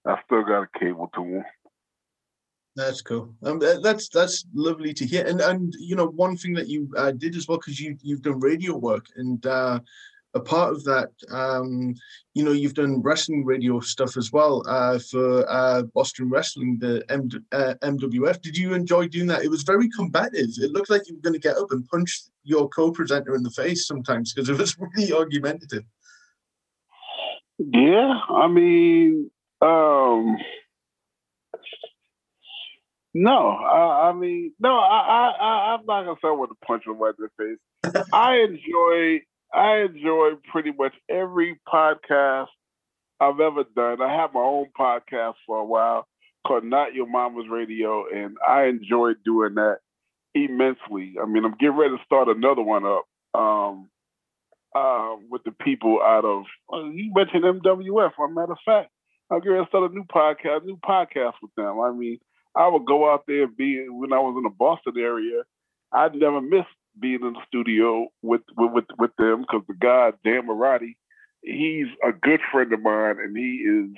[0.06, 1.44] I still got a cable to him.
[2.74, 3.34] That's cool.
[3.42, 5.26] Um, that's that's lovely to hear.
[5.26, 8.22] And and you know one thing that you uh, did as well because you you've
[8.22, 9.80] done radio work and uh,
[10.34, 11.94] a part of that, um,
[12.34, 17.04] you know, you've done wrestling radio stuff as well uh, for uh, Boston Wrestling, the
[17.08, 18.40] M- uh, MWF.
[18.40, 19.44] Did you enjoy doing that?
[19.44, 20.50] It was very combative.
[20.58, 23.50] It looked like you were going to get up and punch your co-presenter in the
[23.50, 25.84] face sometimes because it was really argumentative.
[27.58, 29.30] Yeah, I mean.
[29.60, 30.38] Um
[33.14, 37.14] no, I, I mean, no, I, I, I'm not gonna say I a punch right
[37.18, 37.56] in the
[37.92, 38.04] face.
[38.12, 39.22] I enjoy,
[39.52, 42.46] I enjoy pretty much every podcast
[43.20, 44.00] I've ever done.
[44.00, 46.06] I have my own podcast for a while
[46.46, 49.78] called Not Your Mama's Radio, and I enjoy doing that
[50.34, 51.14] immensely.
[51.22, 53.04] I mean, I'm getting ready to start another one up
[53.38, 53.88] um,
[54.74, 58.06] uh, with the people out of, well, you mentioned MWF.
[58.06, 58.90] As a matter of fact,
[59.30, 61.78] I'm getting ready to start a new podcast, new podcast with them.
[61.80, 62.18] I mean,
[62.54, 65.42] I would go out there and be, when I was in the Boston area,
[65.92, 66.64] I'd never miss
[67.00, 70.96] being in the studio with with with, with them because the guy Dan Marati,
[71.42, 73.96] he's a good friend of mine and he is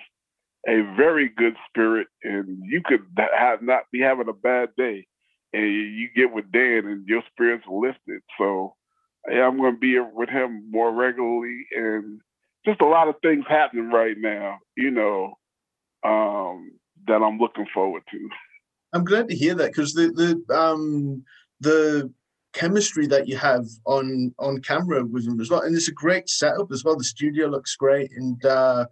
[0.68, 3.00] a very good spirit and you could
[3.36, 5.06] have not be having a bad day
[5.52, 8.22] and you get with Dan and your spirits lifted.
[8.38, 8.74] So
[9.30, 12.20] yeah, I'm going to be with him more regularly and
[12.66, 15.34] just a lot of things happening right now, you know,
[16.04, 16.70] um,
[17.06, 18.28] that I'm looking forward to.
[18.92, 21.24] I'm glad to hear that because the the um
[21.60, 22.12] the
[22.52, 26.28] chemistry that you have on on camera with him as well, and it's a great
[26.28, 26.96] setup as well.
[26.96, 28.86] The studio looks great, and uh,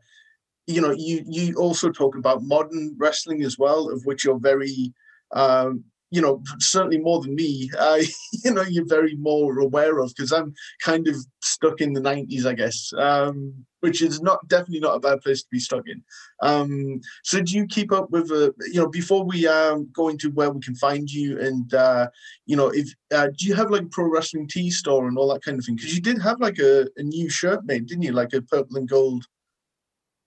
[0.66, 4.92] you know you you also talk about modern wrestling as well, of which you're very
[5.32, 7.98] um, you know, certainly more than me, uh,
[8.44, 10.52] you know, you're very more aware of because I'm
[10.82, 15.00] kind of stuck in the 90s, I guess, um, which is not definitely not a
[15.00, 16.02] bad place to be stuck in.
[16.42, 20.30] Um, so do you keep up with, uh, you know, before we um, go into
[20.32, 22.08] where we can find you and, uh,
[22.44, 25.32] you know, if, uh, do you have like a pro wrestling tea store and all
[25.32, 25.76] that kind of thing?
[25.76, 28.12] Because you did have like a, a new shirt made, didn't you?
[28.12, 29.24] Like a purple and gold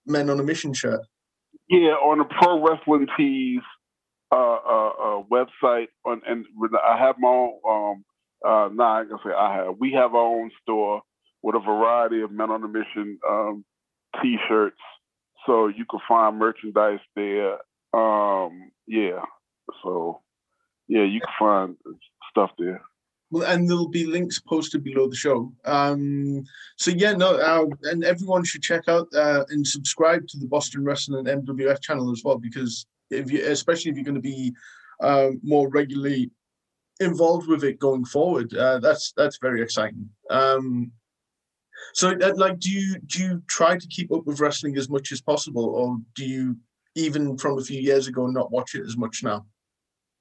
[0.07, 1.01] men on a mission shirt.
[1.69, 3.61] Yeah, on the pro wrestling tees
[4.31, 6.45] uh, uh, uh, website on, and
[6.83, 7.59] I have my own.
[7.67, 8.05] Um,
[8.45, 9.75] uh, nah, I can say I have.
[9.79, 11.01] We have our own store
[11.41, 13.65] with a variety of Men on a Mission um,
[14.21, 14.81] T-shirts,
[15.45, 17.57] so you can find merchandise there.
[17.93, 19.21] Um, yeah,
[19.83, 20.21] so
[20.87, 21.77] yeah, you can find
[22.29, 22.81] stuff there.
[23.31, 25.51] Well, and there'll be links posted below the show.
[25.65, 26.45] Um,
[26.77, 30.83] so yeah, no, uh, and everyone should check out uh, and subscribe to the Boston
[30.83, 34.53] Wrestling and MWF channel as well because if you, especially if you're going to be
[35.01, 36.31] um, more regularly
[36.99, 40.09] involved with it going forward, uh, that's that's very exciting.
[40.29, 40.91] Um,
[41.93, 45.11] so, uh, like, do you do you try to keep up with wrestling as much
[45.11, 46.57] as possible, or do you
[46.95, 49.45] even from a few years ago not watch it as much now?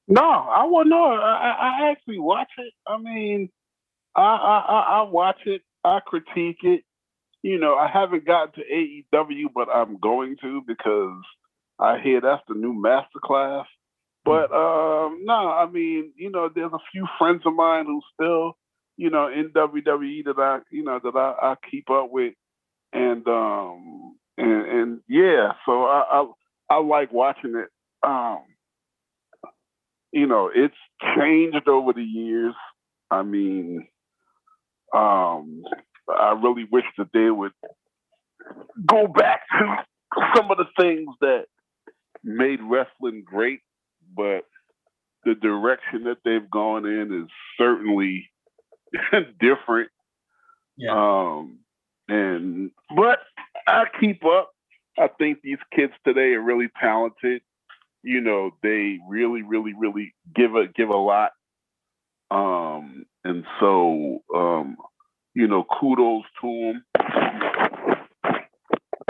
[0.06, 1.05] No, I will no.
[1.05, 2.73] I, I actually watch it.
[2.86, 3.48] I mean,
[4.15, 5.62] I, I I watch it.
[5.82, 6.82] I critique it.
[7.43, 11.23] You know, I haven't gotten to AEW, but I'm going to because
[11.79, 13.67] I hear that's the new master class.
[14.25, 18.57] But um, no, I mean, you know, there's a few friends of mine who still,
[18.97, 22.33] you know, in WWE that I, you know, that I, I keep up with,
[22.93, 27.69] and um, and, and yeah, so I, I I like watching it.
[28.07, 28.45] Um,
[30.13, 30.75] you know, it's
[31.19, 32.55] changed over the years.
[33.11, 33.87] I mean,
[34.95, 35.65] um,
[36.09, 37.53] I really wish that they would
[38.87, 39.77] go back to
[40.37, 41.47] some of the things that
[42.25, 43.61] made wrestling great,
[44.17, 44.45] but
[45.25, 48.31] the direction that they've gone in is certainly
[49.41, 49.91] different.
[50.77, 50.93] Yeah.
[50.93, 51.61] Um,
[52.09, 53.21] and but
[53.67, 54.51] I keep up.
[54.99, 57.43] I think these kids today are really talented.
[58.03, 61.33] You know, they really, really, really give a give a lot.
[62.31, 64.77] Um, and so, um,
[65.35, 66.85] you know, kudos to them.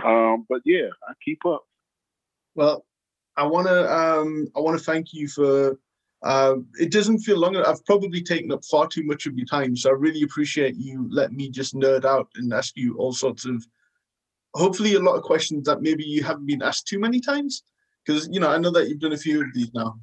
[0.04, 1.64] Um, but yeah, I keep up.
[2.54, 2.84] Well,
[3.36, 5.78] I want to um, I want to thank you for.
[6.22, 7.54] Uh, it doesn't feel long.
[7.54, 11.06] I've probably taken up far too much of your time, so I really appreciate you
[11.10, 13.66] letting me just nerd out and ask you all sorts of,
[14.54, 17.62] hopefully, a lot of questions that maybe you haven't been asked too many times.
[18.04, 19.98] Because you know, I know that you've done a few of these now.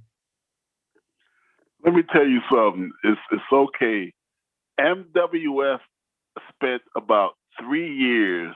[1.84, 2.92] Let me tell you something.
[3.04, 4.14] It's it's okay.
[4.80, 5.80] MWF
[6.54, 8.56] spent about three years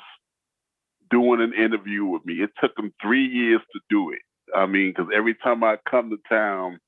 [1.09, 2.35] doing an interview with me.
[2.35, 4.21] It took them three years to do it.
[4.53, 6.79] I mean, because every time I come to town,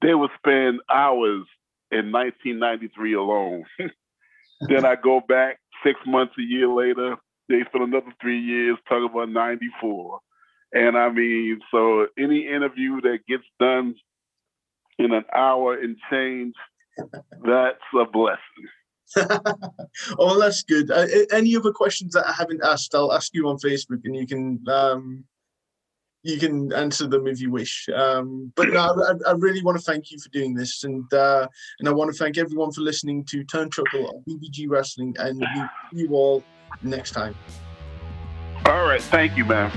[0.00, 1.46] they would spend hours
[1.90, 3.64] in 1993 alone.
[4.68, 7.16] then I go back six months, a year later,
[7.48, 10.20] they spend another three years talking about 94.
[10.72, 13.94] And I mean, so any interview that gets done
[14.98, 16.54] in an hour and change,
[17.44, 18.38] that's a blessing.
[20.18, 20.90] oh, that's good.
[20.90, 24.26] Uh, any other questions that I haven't asked, I'll ask you on Facebook, and you
[24.26, 25.24] can um,
[26.22, 27.88] you can answer them if you wish.
[27.94, 31.48] Um, but no, I, I, really want to thank you for doing this, and uh,
[31.80, 35.40] and I want to thank everyone for listening to Turn Chuckle on BBG Wrestling, and
[35.40, 36.44] you, you all
[36.82, 37.34] next time.
[38.66, 39.72] All right, thank you, man.